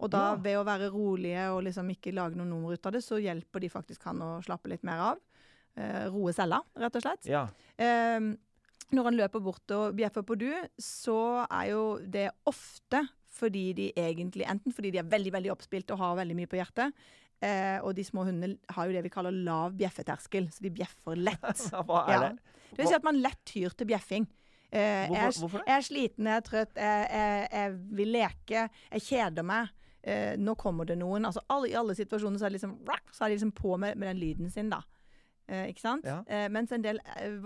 Og 0.00 0.08
da, 0.10 0.34
ved 0.40 0.56
å 0.56 0.64
være 0.64 0.88
rolige 0.90 1.42
og 1.52 1.62
liksom 1.66 1.90
ikke 1.92 2.14
lage 2.16 2.34
noe 2.34 2.48
nummer 2.48 2.72
ut 2.72 2.86
av 2.88 2.92
det, 2.96 3.02
så 3.04 3.18
hjelper 3.20 3.60
de 3.60 3.68
faktisk 3.68 4.02
han 4.08 4.22
å 4.24 4.30
slappe 4.42 4.70
litt 4.72 4.82
mer 4.82 5.02
av. 5.12 5.18
Uh, 5.78 6.08
roe 6.10 6.32
cella, 6.34 6.62
rett 6.74 6.96
og 6.96 7.02
slett. 7.04 7.26
ja. 7.30 7.44
Ehm, 7.78 8.32
når 8.96 9.04
han 9.10 9.16
løper 9.18 9.40
bort 9.44 9.70
og 9.76 9.94
bjeffer 9.98 10.24
på 10.26 10.36
du, 10.40 10.50
så 10.80 11.16
er 11.46 11.70
jo 11.72 11.82
det 12.04 12.28
ofte 12.50 13.04
fordi 13.40 13.72
de 13.78 13.92
egentlig 13.96 14.44
Enten 14.50 14.72
fordi 14.74 14.90
de 14.92 14.98
er 15.00 15.06
veldig 15.08 15.32
veldig 15.32 15.52
oppspilt 15.54 15.90
og 15.94 16.00
har 16.02 16.16
veldig 16.18 16.34
mye 16.36 16.48
på 16.50 16.58
hjertet, 16.58 16.92
eh, 17.40 17.78
og 17.80 17.94
de 17.96 18.04
små 18.04 18.24
hundene 18.26 18.58
har 18.74 18.86
jo 18.90 18.96
det 18.96 19.04
vi 19.06 19.12
kaller 19.14 19.32
lav 19.32 19.72
bjeffeterskel, 19.78 20.48
så 20.52 20.60
de 20.66 20.72
bjeffer 20.74 21.16
lett. 21.16 21.62
Hva 21.86 22.02
er 22.08 22.12
Ja. 22.12 22.20
det? 22.28 22.58
Det 22.70 22.78
vil 22.84 22.90
si 22.90 22.94
at 22.98 23.06
man 23.06 23.18
lett 23.22 23.40
tyr 23.48 23.72
til 23.74 23.86
bjeffing. 23.90 24.26
Eh, 24.70 25.06
Hvorfor- 25.08 25.16
jeg, 25.16 25.38
hvorfor 25.40 25.58
det? 25.58 25.66
jeg 25.66 25.76
er 25.76 25.86
sliten, 25.86 26.26
jeg 26.30 26.36
er 26.36 26.44
trøtt, 26.46 26.76
jeg, 26.76 27.08
jeg, 27.10 27.48
jeg 27.52 27.72
vil 27.98 28.12
leke, 28.14 28.66
jeg 28.92 29.02
kjeder 29.08 29.42
meg. 29.46 29.72
Eh, 30.02 30.36
nå 30.38 30.54
kommer 30.56 30.86
det 30.86 30.98
noen. 31.00 31.24
Altså, 31.26 31.42
alle, 31.50 31.68
I 31.72 31.74
alle 31.80 31.94
situasjoner 31.98 32.38
så 32.38 32.46
er, 32.46 32.52
de 32.54 32.58
liksom, 32.60 32.76
så 33.12 33.24
er 33.24 33.28
de 33.32 33.34
liksom 33.38 33.50
på 33.58 33.74
med, 33.82 33.98
med 33.98 34.08
den 34.12 34.20
lyden 34.22 34.50
sin, 34.54 34.70
da. 34.70 34.78
Eh, 35.50 35.66
ikke 35.72 35.82
sant? 35.82 36.06
Ja. 36.06 36.20
Eh, 36.30 36.46
mens 36.54 36.70
en 36.72 36.82
del 36.86 37.00
eh, 37.16 37.42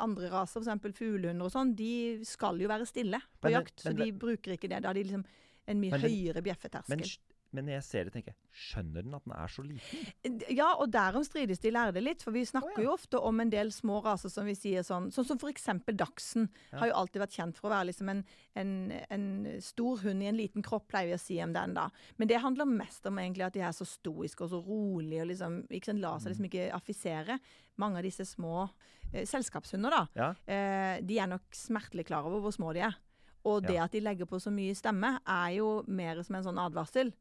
andre 0.00 0.30
raser, 0.32 0.62
f.eks. 0.64 0.96
fuglehunder 0.98 1.44
og 1.48 1.52
sånn, 1.54 1.74
de 1.78 2.24
skal 2.26 2.58
jo 2.62 2.68
være 2.70 2.86
stille 2.88 3.20
på 3.40 3.48
Men 3.48 3.58
jakt. 3.58 3.74
jakt. 3.76 3.84
Så 3.84 3.92
men 3.92 4.02
de 4.04 4.12
bruker 4.12 4.54
ikke 4.56 4.68
det. 4.70 4.82
Da 4.82 4.88
har 4.90 4.98
de 4.98 5.04
liksom 5.04 5.24
en 5.68 5.80
mye 5.80 5.90
Men 5.90 6.00
høyere 6.00 6.40
Men, 6.40 6.44
bjeffeterskel. 6.48 7.18
Men 7.54 7.64
når 7.64 7.78
jeg 7.78 7.84
ser 7.86 8.06
det, 8.06 8.12
tenker 8.12 8.34
jeg 8.34 8.48
Skjønner 8.58 9.04
den 9.06 9.14
at 9.16 9.24
den 9.24 9.32
er 9.38 9.52
så 9.52 9.62
liten? 9.62 10.40
Ja, 10.50 10.66
og 10.82 10.90
derom 10.92 11.22
strides 11.24 11.60
de 11.62 11.70
lærde 11.70 12.00
litt. 12.02 12.24
For 12.24 12.34
vi 12.34 12.42
snakker 12.48 12.74
oh, 12.74 12.80
ja. 12.82 12.86
jo 12.88 12.94
ofte 12.96 13.20
om 13.22 13.38
en 13.40 13.52
del 13.52 13.70
små 13.72 14.00
raser 14.04 14.32
som 14.32 14.48
vi 14.48 14.56
sier 14.58 14.82
sånn 14.86 15.06
Sånn 15.14 15.28
som 15.28 15.40
eksempel 15.48 15.96
dachsen. 15.96 16.48
Ja. 16.72 16.80
Har 16.82 16.90
jo 16.90 16.96
alltid 17.02 17.22
vært 17.22 17.36
kjent 17.38 17.60
for 17.60 17.70
å 17.70 17.74
være 17.76 17.88
liksom 17.92 18.10
en, 18.12 18.24
en, 18.58 18.72
en 19.14 19.28
stor 19.64 20.02
hund 20.02 20.24
i 20.24 20.30
en 20.30 20.40
liten 20.40 20.66
kropp, 20.66 20.88
pleier 20.90 21.12
vi 21.12 21.16
å 21.16 21.22
si 21.22 21.38
om 21.44 21.54
den, 21.54 21.76
da. 21.78 21.86
Men 22.18 22.32
det 22.32 22.42
handler 22.42 22.68
mest 22.68 23.06
om 23.08 23.20
egentlig 23.22 23.46
at 23.46 23.56
de 23.56 23.62
er 23.68 23.76
så 23.76 23.86
stoiske 23.88 24.44
og 24.44 24.52
så 24.52 24.60
rolige 24.64 25.22
og 25.22 25.30
liksom 25.30 25.60
ikke 25.70 25.92
sant, 25.92 26.02
lar 26.02 26.18
seg 26.20 26.34
liksom 26.34 26.48
ikke 26.50 26.68
affisere. 26.76 27.38
Mange 27.78 28.02
av 28.02 28.08
disse 28.08 28.26
små 28.26 28.66
eh, 29.12 29.22
selskapshunder, 29.28 29.94
da. 29.94 30.02
Ja. 30.18 30.32
Eh, 30.50 30.96
de 31.06 31.22
er 31.22 31.30
nok 31.30 31.46
smertelig 31.54 32.08
klar 32.10 32.26
over 32.26 32.42
hvor 32.44 32.58
små 32.58 32.74
de 32.76 32.88
er. 32.90 32.98
Og 33.46 33.62
det 33.62 33.78
Ja. 33.78 33.86
at 33.86 33.94
de 33.94 34.02
legger 34.02 34.26
på 34.26 34.40
så 34.42 34.50
mye 34.50 34.74
stemme, 34.76 35.20
er 35.22 35.50
jo 35.56 35.84
mer 35.86 36.22
som 36.26 36.36
en 36.36 36.44
sånn 36.50 36.58
advarsel. 36.58 37.14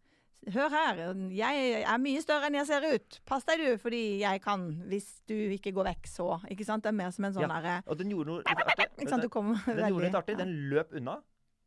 Hør 0.54 0.70
her, 0.72 1.00
jeg 1.36 1.84
er 1.84 1.98
mye 2.00 2.22
større 2.24 2.48
enn 2.48 2.56
jeg 2.56 2.68
ser 2.70 2.86
ut. 2.88 3.18
Pass 3.28 3.44
deg 3.48 3.60
du, 3.60 3.72
fordi 3.82 4.20
jeg 4.22 4.42
kan. 4.44 4.68
Hvis 4.88 5.08
du 5.28 5.34
ikke 5.58 5.74
går 5.76 5.90
vekk, 5.90 6.08
så. 6.08 6.28
Ikke 6.54 6.68
sant? 6.68 6.86
Det 6.86 6.94
er 6.94 6.96
mer 6.96 7.12
som 7.12 7.26
en 7.28 7.34
sånn 7.36 7.52
Ja, 7.52 7.82
Og 7.88 7.98
den 8.00 8.14
gjorde 8.14 8.32
noe 8.32 8.44
artig. 8.48 8.88
Ikke 9.02 9.10
sant? 9.12 9.26
Du 9.26 9.30
kommer 9.34 9.60
Den 9.66 9.90
gjorde 9.90 10.06
litt 10.06 10.16
artig. 10.16 10.38
Den 10.40 10.54
løp 10.72 10.94
unna, 10.96 11.18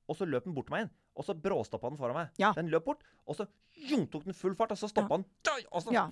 og 0.08 0.16
så 0.16 0.24
løp 0.28 0.44
den 0.48 0.54
bort 0.56 0.70
til 0.70 0.76
meg 0.78 0.84
igjen. 0.86 0.94
Og 1.20 1.26
så 1.26 1.34
bråstoppa 1.36 1.90
den 1.90 1.98
foran 2.00 2.16
meg. 2.16 2.30
Ja. 2.40 2.52
Den 2.56 2.70
løp 2.72 2.86
bort, 2.86 3.02
og 3.26 3.36
så 3.36 3.44
jung, 3.90 4.06
tok 4.08 4.24
den 4.24 4.36
full 4.38 4.54
fart, 4.56 4.72
og 4.72 4.78
så 4.80 4.88
stoppa 4.88 5.18
den. 5.20 5.26
Og 5.70 5.82
så 5.84 5.92
Ja. 5.92 6.06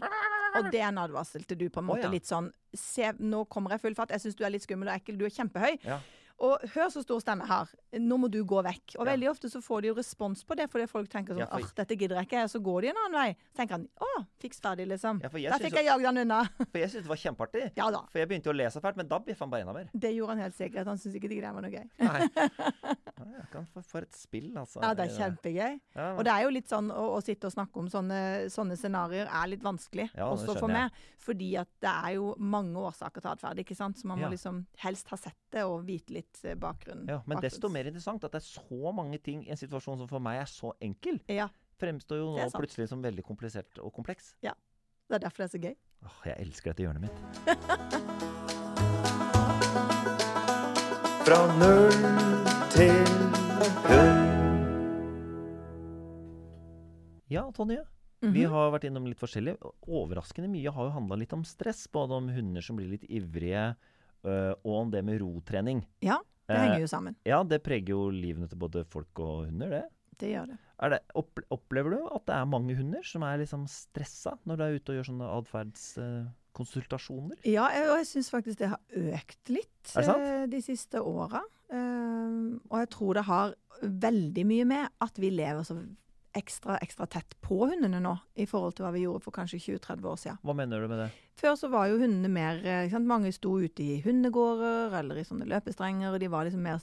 Og 0.59 0.71
det 0.73 0.81
er 0.81 0.89
en 0.89 0.99
advarsel 0.99 1.45
til 1.47 1.59
du, 1.61 1.69
på 1.71 1.81
en 1.81 1.87
måte. 1.89 2.03
ja. 2.05 2.11
Litt 2.11 2.27
sånn 2.27 2.51
Se, 2.75 3.13
nå 3.19 3.47
kommer 3.49 3.71
jeg 3.73 3.81
full 3.81 3.95
fart. 3.97 4.11
Jeg 4.13 4.21
syns 4.21 4.37
du 4.37 4.45
er 4.45 4.51
litt 4.53 4.63
skummel 4.67 4.89
og 4.91 4.95
ekkel. 5.01 5.17
Du 5.17 5.25
er 5.25 5.31
kjempehøy. 5.33 5.79
Og 6.39 6.61
hør 6.71 6.87
så 6.95 7.03
stor 7.03 7.19
stemme 7.19 7.47
her. 7.49 7.67
Nå 7.99 8.15
må 8.23 8.29
du 8.31 8.45
gå 8.47 8.61
vekk. 8.63 8.95
Og 9.01 9.07
Ja. 9.07 9.13
veldig 9.17 9.29
ofte 9.31 9.49
så 9.51 9.59
får 9.65 9.83
de 9.83 9.89
jo 9.89 9.95
respons 9.95 10.45
på 10.47 10.55
det, 10.55 10.69
fordi 10.71 10.87
folk 10.89 11.09
tenker 11.11 11.35
sånn 11.35 11.39
Ja, 11.41 11.47
for- 11.51 11.73
dette 11.75 11.97
gidder 11.99 12.15
jeg 12.21 12.29
ikke. 12.29 12.45
Så 12.49 12.61
går 12.63 12.83
de 12.83 12.89
en 12.93 12.97
annen 13.05 13.13
vei. 13.19 13.37
Så 13.51 13.57
tenker 13.59 13.71
han 13.75 13.89
å, 14.01 14.27
fiks 14.39 14.61
ferdig, 14.61 14.87
liksom. 14.87 15.19
Ja, 15.23 15.29
Der 15.29 15.59
fikk 15.59 15.75
jeg 15.75 15.87
jagd 15.87 16.05
han 16.05 16.17
unna. 16.19 16.45
For 16.71 16.79
jeg 16.79 16.91
syntes 16.91 17.03
det 17.09 17.09
var 17.09 17.17
kjempeartig. 17.17 17.73
ja 17.77 17.91
da. 17.91 18.03
For 18.13 18.19
jeg 18.21 18.29
begynte 18.29 18.45
jo 18.45 18.53
å 18.53 18.57
le 18.57 18.67
så 18.71 18.81
fælt, 18.81 18.97
men 18.97 19.09
da 19.09 19.19
biffa 19.19 19.41
han 19.41 19.51
bare 19.51 19.61
enda 19.67 19.73
mer. 19.75 19.89
Det 19.99 20.15
gjorde 20.15 20.29
han 20.37 20.39
helt 20.39 20.55
sikkert. 20.55 20.87
Han 20.87 20.97
syntes 20.97 21.17
ikke 21.19 21.29
det 21.29 21.43
var 21.43 21.61
noe 21.61 21.71
gøy. 21.71 21.91
Nei. 21.99 22.29
Få 23.75 23.83
for 23.83 24.05
et 24.07 24.15
spill, 24.15 24.53
altså. 24.57 24.81
Ja, 24.83 24.93
det 24.95 25.09
er 25.09 25.15
kjempegøy. 25.19 25.81
Ja, 25.97 26.13
Og 26.17 26.25
det 26.25 26.33
er 26.33 26.43
jo 26.45 26.51
litt 26.55 26.69
sånn 26.71 26.91
å, 26.95 27.05
å 27.17 27.21
sitte 27.25 27.49
og 27.49 27.53
snakke 27.55 27.81
om 27.83 27.89
sånne, 27.91 28.47
sånne 28.53 28.77
scenarioer 28.79 29.27
er 29.27 29.49
litt 29.51 29.65
vanskelig, 29.65 30.09
også 30.15 30.55
for 30.61 30.69
meg. 30.71 30.93
Fordi 31.19 31.57
at 31.61 31.69
det 31.83 31.91
er 31.91 32.15
jo 32.19 32.35
mange 32.39 32.77
årsaker 32.79 33.21
til 33.25 33.31
atferd, 33.33 33.59
ikke 33.65 33.77
sant. 33.77 33.97
Så 33.99 34.05
man 34.07 34.21
må 34.21 34.31
liksom 34.31 34.63
helst 34.85 35.09
ha 35.11 35.17
sett 35.17 35.37
det 35.51 35.65
og 35.67 35.85
vite 35.89 36.15
litt 36.15 36.28
eh, 36.45 36.55
bakgrunnen. 36.55 37.07
ja, 37.09 37.23
men 37.27 37.37
bakgrunns- 37.39 37.43
desto 37.43 37.69
mer 37.71 37.85
interessant 37.87 38.25
at 38.25 38.33
det 38.33 38.43
er 38.43 38.47
så 38.61 38.93
mange 38.95 39.19
ting 39.23 39.45
i 39.47 39.51
en 39.51 39.57
situasjon 39.57 39.99
som 39.99 40.09
for 40.09 40.19
meg 40.21 40.41
er 40.41 40.45
så 40.47 40.73
enkel, 40.81 41.21
Ja. 41.29 41.49
fremstår 41.79 42.17
jo 42.19 42.37
nå 42.37 42.51
plutselig 42.53 42.89
som 42.89 43.03
veldig 43.03 43.23
komplisert 43.25 43.79
og 43.83 43.93
kompleks. 43.93 44.35
Ja. 44.43 44.53
Det 45.09 45.15
er 45.17 45.21
derfor 45.29 45.37
det 45.47 45.55
er 45.55 45.59
så 45.59 45.63
gøy. 45.63 45.77
Åh, 46.05 46.23
jeg 46.27 46.37
elsker 46.47 46.71
dette 46.73 46.83
hjørnet 46.85 47.01
mitt. 47.01 47.13
Fra 51.29 51.45
null 51.61 51.93
til 52.73 53.05
hund. 53.85 54.25
Ja, 57.29 57.43
Tonje. 57.53 57.85
Vi 58.21 58.43
Mhm. 58.47 58.51
har 58.51 58.71
vært 58.73 58.85
innom 58.89 59.05
litt 59.07 59.19
forskjellig. 59.21 59.57
Overraskende 59.87 60.49
mye 60.51 60.73
har 60.73 60.85
jo 60.89 60.91
handla 60.91 61.17
litt 61.19 61.33
om 61.33 61.45
stress. 61.45 61.87
Både 61.87 62.11
om 62.13 62.29
hunder 62.29 62.61
som 62.63 62.77
blir 62.77 62.89
litt 62.91 63.05
ivrige, 63.09 63.77
øh, 64.25 64.55
og 64.65 64.75
om 64.81 64.91
det 64.91 65.05
med 65.05 65.21
rotrening. 65.23 65.85
Ja, 66.03 66.17
det 66.49 66.57
Eh, 66.57 66.63
henger 66.65 66.81
jo 66.81 66.87
sammen. 66.89 67.17
Ja, 67.29 67.43
det 67.45 67.63
preger 67.65 67.89
jo 67.93 68.11
livene 68.11 68.49
til 68.49 68.57
både 68.61 68.85
folk 68.89 69.19
og 69.21 69.45
hunder, 69.51 69.69
det. 69.69 69.83
Det 70.19 70.29
gjør 70.33 70.47
det. 70.51 70.59
Det 70.79 71.01
opplever 71.51 71.91
du 71.95 72.09
at 72.15 72.27
det 72.27 72.35
er 72.35 72.45
mange 72.49 72.77
hunder 72.79 73.03
som 73.07 73.23
er 73.27 73.37
liksom 73.43 73.67
stressa 73.71 74.33
når 74.47 74.57
du 74.57 74.63
er 74.65 74.75
ute 74.79 74.91
og 74.91 74.97
gjør 74.99 75.09
sånne 75.11 75.29
atferdskonsultasjoner? 75.37 77.37
Ja, 77.47 77.65
og 77.91 77.97
jeg 78.01 78.07
syns 78.11 78.31
faktisk 78.33 78.57
det 78.63 78.71
har 78.73 78.83
økt 78.89 79.45
litt 79.53 79.87
eh, 79.99 80.47
de 80.51 80.61
siste 80.65 80.97
åra. 81.03 81.43
Uh, 81.69 82.57
og 82.71 82.77
jeg 82.81 82.89
tror 82.95 83.13
det 83.19 83.27
har 83.29 83.49
veldig 83.83 84.45
mye 84.49 84.65
med 84.67 84.85
at 85.05 85.15
vi 85.21 85.29
lever 85.35 85.63
så 85.67 85.75
ekstra, 86.37 86.77
ekstra 86.85 87.07
tett 87.11 87.37
på 87.45 87.61
hundene 87.71 88.01
nå, 88.03 88.13
i 88.39 88.47
forhold 88.49 88.77
til 88.77 88.87
hva 88.87 88.93
vi 88.95 89.05
gjorde 89.05 89.25
for 89.25 89.35
kanskje 89.35 89.61
20-30 89.63 90.09
år 90.11 90.21
siden. 90.21 90.39
Hva 90.47 90.55
mener 90.57 90.83
du 90.83 90.91
med 90.91 91.03
det? 91.05 91.09
Før 91.39 91.55
så 91.59 91.71
var 91.71 91.87
jo 91.89 92.01
hundene 92.01 92.31
mer 92.33 92.59
eh, 92.65 92.85
ikke 92.87 92.97
sant? 92.97 93.09
Mange 93.09 93.33
sto 93.35 93.55
ute 93.63 93.85
i 93.85 93.99
hundegårder 94.05 94.97
eller 95.01 95.21
i 95.21 95.27
sånne 95.27 95.47
løpestrenger, 95.49 96.11
og 96.13 96.23
de 96.23 96.31
var 96.33 96.49
liksom 96.49 96.65
mer 96.67 96.83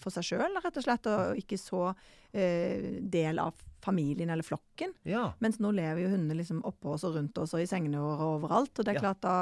for 0.00 0.14
seg 0.14 0.30
sjøl, 0.30 0.56
rett 0.64 0.80
og 0.80 0.86
slett, 0.86 1.10
og 1.12 1.42
ikke 1.42 1.58
så 1.60 1.82
eh, 2.32 3.00
del 3.12 3.42
av 3.42 3.60
familien 3.84 4.32
eller 4.32 4.44
flokken. 4.44 4.92
Ja. 5.08 5.30
Mens 5.44 5.60
nå 5.60 5.72
lever 5.76 6.04
jo 6.04 6.10
hundene 6.14 6.38
liksom 6.40 6.64
oppå 6.68 6.96
oss 6.96 7.06
og 7.08 7.16
rundt 7.16 7.38
oss 7.40 7.54
og 7.56 7.62
i 7.62 7.68
sengene 7.68 8.00
våre 8.02 8.26
og 8.26 8.40
overalt. 8.40 8.74
Og 8.76 8.86
det 8.86 8.94
er 8.94 9.04
klart 9.04 9.22
da 9.24 9.36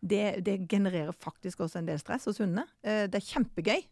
det, 0.00 0.44
det 0.46 0.62
genererer 0.70 1.12
faktisk 1.12 1.64
også 1.64 1.80
en 1.80 1.90
del 1.90 2.00
stress 2.00 2.28
hos 2.28 2.40
hundene. 2.42 2.66
Eh, 2.84 3.04
det 3.10 3.20
er 3.20 3.28
kjempegøy, 3.32 3.84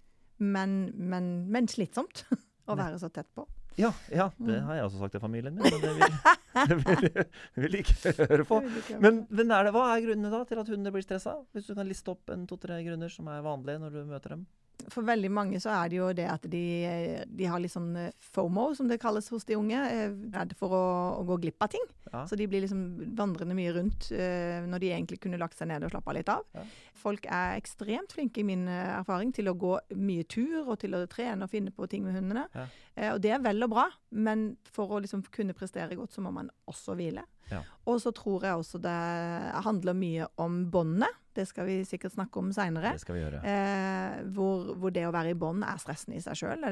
men, 0.44 0.78
men, 0.94 1.34
men 1.52 1.68
slitsomt 1.70 2.26
å 2.70 2.76
være 2.78 3.00
så 3.00 3.12
tett 3.12 3.30
på. 3.36 3.46
Ja, 3.76 3.90
ja, 4.14 4.28
det 4.38 4.54
Mm. 4.60 4.66
har 4.68 4.74
jeg 4.78 4.84
også 4.86 4.98
sagt 5.02 5.12
til 5.16 5.20
familien 5.20 5.54
min, 5.56 5.64
men 5.66 5.80
det 5.82 5.94
vil, 5.96 6.18
det 6.68 6.76
vil, 6.78 7.08
det 7.56 7.62
vil 7.64 7.74
ikke 7.80 8.12
høre 8.20 8.44
på. 8.46 8.60
Men, 9.02 9.26
men 9.30 9.50
er 9.50 9.64
det, 9.66 9.72
hva 9.74 9.86
er 9.96 10.04
grunnene 10.04 10.30
da 10.30 10.44
til 10.46 10.60
at 10.62 10.68
hundene 10.70 10.92
blir 10.94 11.02
stressa? 11.02 11.32
Hvis 11.52 11.66
du 11.66 11.74
kan 11.74 11.88
liste 11.90 12.12
opp 12.12 12.30
en 12.30 12.46
to-tre 12.46 12.78
grunner 12.86 13.10
som 13.10 13.26
er 13.34 13.42
vanlige 13.42 13.82
når 13.82 13.90
du 13.96 14.04
møter 14.12 14.36
dem? 14.36 14.44
For 14.92 15.06
veldig 15.06 15.30
mange 15.32 15.58
så 15.62 15.70
er 15.72 15.88
det 15.88 15.96
jo 15.96 16.08
det 16.12 16.26
at 16.28 16.42
de, 16.50 16.60
de 17.30 17.46
har 17.48 17.60
litt 17.62 17.72
sånn 17.72 17.94
eh, 17.96 18.10
FOMO, 18.34 18.66
som 18.76 18.88
det 18.90 18.98
kalles 19.00 19.30
hos 19.32 19.46
de 19.48 19.56
unge. 19.56 19.78
eh, 19.78 20.12
Redd 20.34 20.52
for 20.58 20.74
å, 20.76 20.80
å 21.20 21.24
gå 21.28 21.38
glipp 21.44 21.62
av 21.64 21.70
ting. 21.72 21.84
Ja. 22.10 22.24
Så 22.28 22.36
de 22.36 22.46
blir 22.50 22.64
liksom 22.66 22.82
vandrende 23.16 23.56
mye 23.56 23.72
rundt 23.76 24.10
eh, 24.12 24.60
når 24.68 24.82
de 24.82 24.90
egentlig 24.92 25.20
kunne 25.24 25.40
lagt 25.40 25.56
seg 25.58 25.70
ned 25.70 25.86
og 25.86 25.94
slappa 25.94 26.12
litt 26.18 26.28
av. 26.28 26.44
Ja. 26.58 26.66
Folk 27.00 27.24
er 27.30 27.56
ekstremt 27.56 28.12
flinke, 28.12 28.42
i 28.42 28.46
min 28.50 28.66
erfaring, 28.68 29.32
til 29.34 29.48
å 29.48 29.56
gå 29.56 29.72
mye 29.96 30.26
tur 30.28 30.66
og 30.66 30.76
til 30.84 30.98
å 30.98 31.04
trene 31.10 31.46
og 31.48 31.52
finne 31.54 31.72
på 31.74 31.88
ting 31.90 32.04
med 32.04 32.18
hundene. 32.18 32.44
Ja. 32.54 32.68
Og 33.14 33.22
det 33.24 33.32
er 33.34 33.42
vel 33.42 33.64
og 33.66 33.72
bra, 33.72 33.88
men 34.14 34.50
for 34.70 34.92
å 34.94 35.00
liksom 35.02 35.24
kunne 35.34 35.56
prestere 35.56 35.96
godt, 35.98 36.12
så 36.14 36.22
må 36.24 36.30
man 36.34 36.50
også 36.70 36.94
hvile. 36.98 37.24
Ja. 37.50 37.64
Og 37.90 37.98
så 38.04 38.12
tror 38.16 38.46
jeg 38.46 38.60
også 38.60 38.78
det 38.84 38.98
handler 39.66 39.96
mye 39.98 40.28
om 40.40 40.64
båndet. 40.72 41.20
Det 41.34 41.46
skal 41.50 41.66
vi 41.66 41.76
sikkert 41.88 42.14
snakke 42.14 42.38
om 42.40 42.52
seinere. 42.54 42.92
Eh, 43.42 44.20
hvor, 44.36 44.74
hvor 44.78 44.94
det 44.94 45.02
å 45.08 45.12
være 45.14 45.32
i 45.34 45.38
bånd 45.38 45.66
er 45.66 45.80
stressende 45.82 46.18
i 46.18 46.22
seg 46.22 46.38
sjøl. 46.38 46.64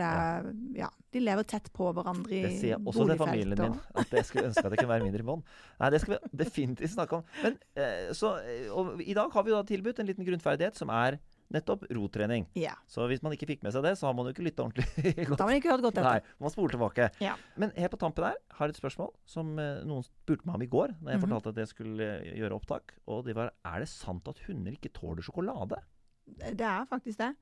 Ja. 0.79 0.89
de 1.13 1.23
lever 1.23 1.49
tett 1.49 1.69
på 1.75 1.91
hverandre 1.97 2.37
i 2.37 2.43
Det 2.47 2.53
sier 2.61 2.75
jeg 2.77 2.81
også 2.87 3.09
til 3.11 3.21
familien 3.21 3.59
min. 3.59 3.79
At 3.99 4.15
jeg 4.15 4.29
skulle 4.29 4.49
ønske 4.53 4.65
at 4.65 4.71
jeg 4.77 4.85
kunne 4.85 4.95
være 4.95 5.09
mindre 5.09 5.25
i 5.25 5.29
bånd. 5.33 5.53
Nei, 5.83 5.93
det 5.95 6.03
skal 6.05 6.15
vi 6.15 6.43
definitivt 6.45 6.95
snakke 6.95 7.21
om. 7.21 7.29
Men 7.43 7.59
eh, 7.75 8.13
så, 8.17 8.37
eh, 8.47 8.69
og 8.71 9.03
I 9.03 9.17
dag 9.19 9.35
har 9.35 9.47
vi 9.47 9.55
da 9.55 9.63
tilbudt 9.73 10.03
en 10.03 10.11
liten 10.13 10.29
grunnferdighet 10.29 10.79
som 10.79 10.93
er 10.95 11.19
nettopp 11.53 11.85
rotrening. 11.93 12.47
Ja. 12.59 12.73
Så 12.91 13.05
hvis 13.11 13.23
man 13.23 13.33
ikke 13.37 13.47
fikk 13.51 13.63
med 13.63 13.73
seg 13.75 13.85
det, 13.85 13.93
så 14.01 14.09
har 14.09 14.15
man 14.19 14.27
jo 14.29 14.33
ikke 14.35 14.47
lytta 14.47 14.65
ordentlig 14.65 14.87
godt. 15.29 15.37
Da 15.39 15.45
har 15.45 15.51
man 15.53 15.59
ikke 15.61 15.73
hørt 15.73 15.85
godt 15.87 16.01
Nei, 16.01 16.17
etter. 16.19 16.35
man 16.41 16.55
spoler 16.55 16.75
tilbake. 16.77 17.11
Ja. 17.25 17.35
Men 17.61 17.73
helt 17.77 17.93
på 17.95 18.01
tampen 18.03 18.25
her 18.29 18.37
har 18.59 18.67
jeg 18.71 18.77
et 18.77 18.81
spørsmål 18.83 19.13
som 19.29 19.55
eh, 19.63 19.83
noen 19.89 20.03
spurte 20.07 20.47
meg 20.49 20.59
om 20.61 20.67
i 20.67 20.71
går, 20.73 20.97
da 21.01 21.13
jeg 21.15 21.21
Mhm. 21.21 21.27
fortalte 21.29 21.53
at 21.55 21.63
jeg 21.63 21.73
skulle 21.75 22.11
eh, 22.23 22.33
gjøre 22.41 22.59
opptak. 22.59 22.97
Og 23.07 23.25
det 23.29 23.37
var 23.37 23.53
er 23.65 23.79
det 23.85 23.89
sant 23.93 24.29
at 24.29 24.39
hunder 24.49 24.73
ikke 24.77 24.93
tåler 24.97 25.23
sjokolade? 25.23 25.79
Det 26.27 26.61
er 26.65 26.85
faktisk 26.89 27.19
det. 27.19 27.35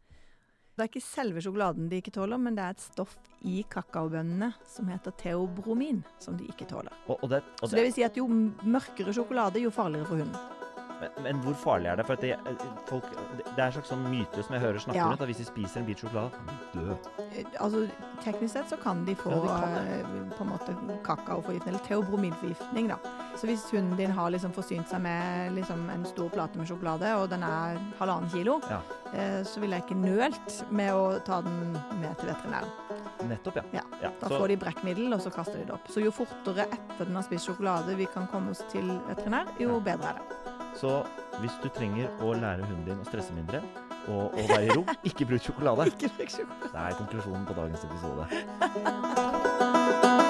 Det 0.79 0.85
er 0.87 0.89
ikke 0.89 1.03
selve 1.05 1.43
sjokoladen 1.45 1.89
de 1.91 1.99
ikke 2.01 2.13
tåler, 2.15 2.39
men 2.41 2.55
det 2.57 2.63
er 2.65 2.71
et 2.73 2.81
stoff 2.81 3.17
i 3.45 3.59
kakaobønnene 3.69 4.53
som 4.65 4.87
heter 4.89 5.13
teobromin, 5.19 5.99
som 6.23 6.39
de 6.39 6.47
ikke 6.49 6.65
tåler. 6.71 6.95
Og, 7.11 7.19
og 7.23 7.29
det, 7.35 7.43
og 7.61 7.69
Så 7.69 7.77
det 7.77 7.85
vil 7.85 7.93
si 7.93 8.05
at 8.07 8.17
jo 8.17 8.25
mørkere 8.31 9.13
sjokolade, 9.13 9.61
jo 9.61 9.71
farligere 9.75 10.07
for 10.09 10.23
hunden. 10.23 10.60
Men, 11.01 11.11
men 11.23 11.41
hvor 11.45 11.55
farlig 11.55 11.87
er 11.93 11.97
det? 11.97 12.07
For 12.07 12.13
at 12.13 12.21
det, 12.21 12.31
eh, 12.33 12.65
folk, 12.87 13.05
det 13.37 13.59
er 13.59 13.67
en 13.67 13.73
slags 13.73 13.89
sånn 13.93 14.05
myte 14.11 14.43
som 14.45 14.55
jeg 14.57 14.61
hører 14.65 14.79
snakke 14.79 14.97
Ja. 15.01 15.09
rundt, 15.11 15.21
at 15.23 15.29
hvis 15.29 15.39
de 15.39 15.45
spiser 15.49 15.81
en 15.81 15.87
bit 15.87 15.99
sjokolade, 15.99 16.31
kan 16.31 16.47
de 16.47 16.81
dø. 16.81 16.97
Eh, 17.31 17.45
Altså, 17.61 17.89
teknisk 18.25 18.53
sett 18.53 18.69
så 18.71 18.77
kan 18.83 19.05
de 19.05 19.15
få 19.15 19.31
Ja, 19.31 19.61
kan 19.61 19.77
eh, 19.87 20.37
på 20.37 20.43
en 20.45 20.51
måte 20.51 20.75
kakaoforgiftning, 21.05 21.69
eller 21.75 21.85
teobromidforgiftning, 21.87 22.89
da. 22.89 22.97
Så 23.37 23.47
hvis 23.47 23.65
hunden 23.71 23.97
din 23.97 24.11
har 24.11 24.31
liksom 24.31 24.53
forsynt 24.53 24.89
seg 24.89 25.01
med 25.01 25.53
liksom 25.57 25.89
en 25.91 26.05
stor 26.05 26.29
plate 26.31 26.57
med 26.59 26.67
sjokolade, 26.69 27.15
og 27.17 27.29
den 27.31 27.43
er 27.43 27.79
halvannen 27.99 28.31
kilo, 28.31 28.61
Ja. 28.71 28.81
eh, 29.13 29.43
så 29.45 29.61
ville 29.61 29.77
jeg 29.77 29.85
ikke 29.89 30.01
nølt 30.03 30.71
med 30.71 30.93
å 30.93 31.25
ta 31.25 31.41
den 31.43 31.73
med 32.01 32.19
til 32.19 32.29
veterinæren. 32.29 32.69
Nettopp, 33.29 33.57
ja. 33.57 33.63
Ja. 34.03 34.11
Da 34.21 34.29
så- 34.29 34.39
får 34.41 34.49
de 34.49 34.57
brekkmiddel, 34.57 35.13
og 35.15 35.21
så 35.21 35.31
kaster 35.33 35.59
de 35.59 35.65
det 35.65 35.71
opp. 35.75 35.87
Så 35.89 36.03
jo 36.03 36.11
fortere 36.11 36.67
etter 36.73 37.05
den 37.05 37.15
har 37.15 37.23
spist 37.23 37.47
sjokolade 37.47 37.95
vi 37.97 38.07
kan 38.07 38.27
komme 38.27 38.51
oss 38.51 38.63
til 38.71 38.83
veterinær, 39.09 39.47
jo 39.59 39.81
bedre 39.81 40.09
er 40.09 40.15
det. 40.15 40.50
Så 40.81 41.03
hvis 41.41 41.53
du 41.61 41.69
trenger 41.77 42.09
å 42.25 42.33
lære 42.33 42.65
hunden 42.65 42.87
din 42.87 43.03
å 43.03 43.05
stresse 43.09 43.35
mindre 43.37 43.61
og, 44.09 44.33
å 44.33 44.47
være 44.49 44.65
i 44.65 44.73
ro, 44.73 44.83
ikke 45.11 45.29
bruk 45.29 45.45
sjokolade. 45.45 45.91
Ikke 45.93 46.09
bruk 46.17 46.33
sjokolade. 46.33 46.73
Det 46.73 46.81
er 46.87 46.99
konklusjonen 47.03 47.45
på 47.45 47.59
dagens 47.61 47.85
episode. 47.91 48.25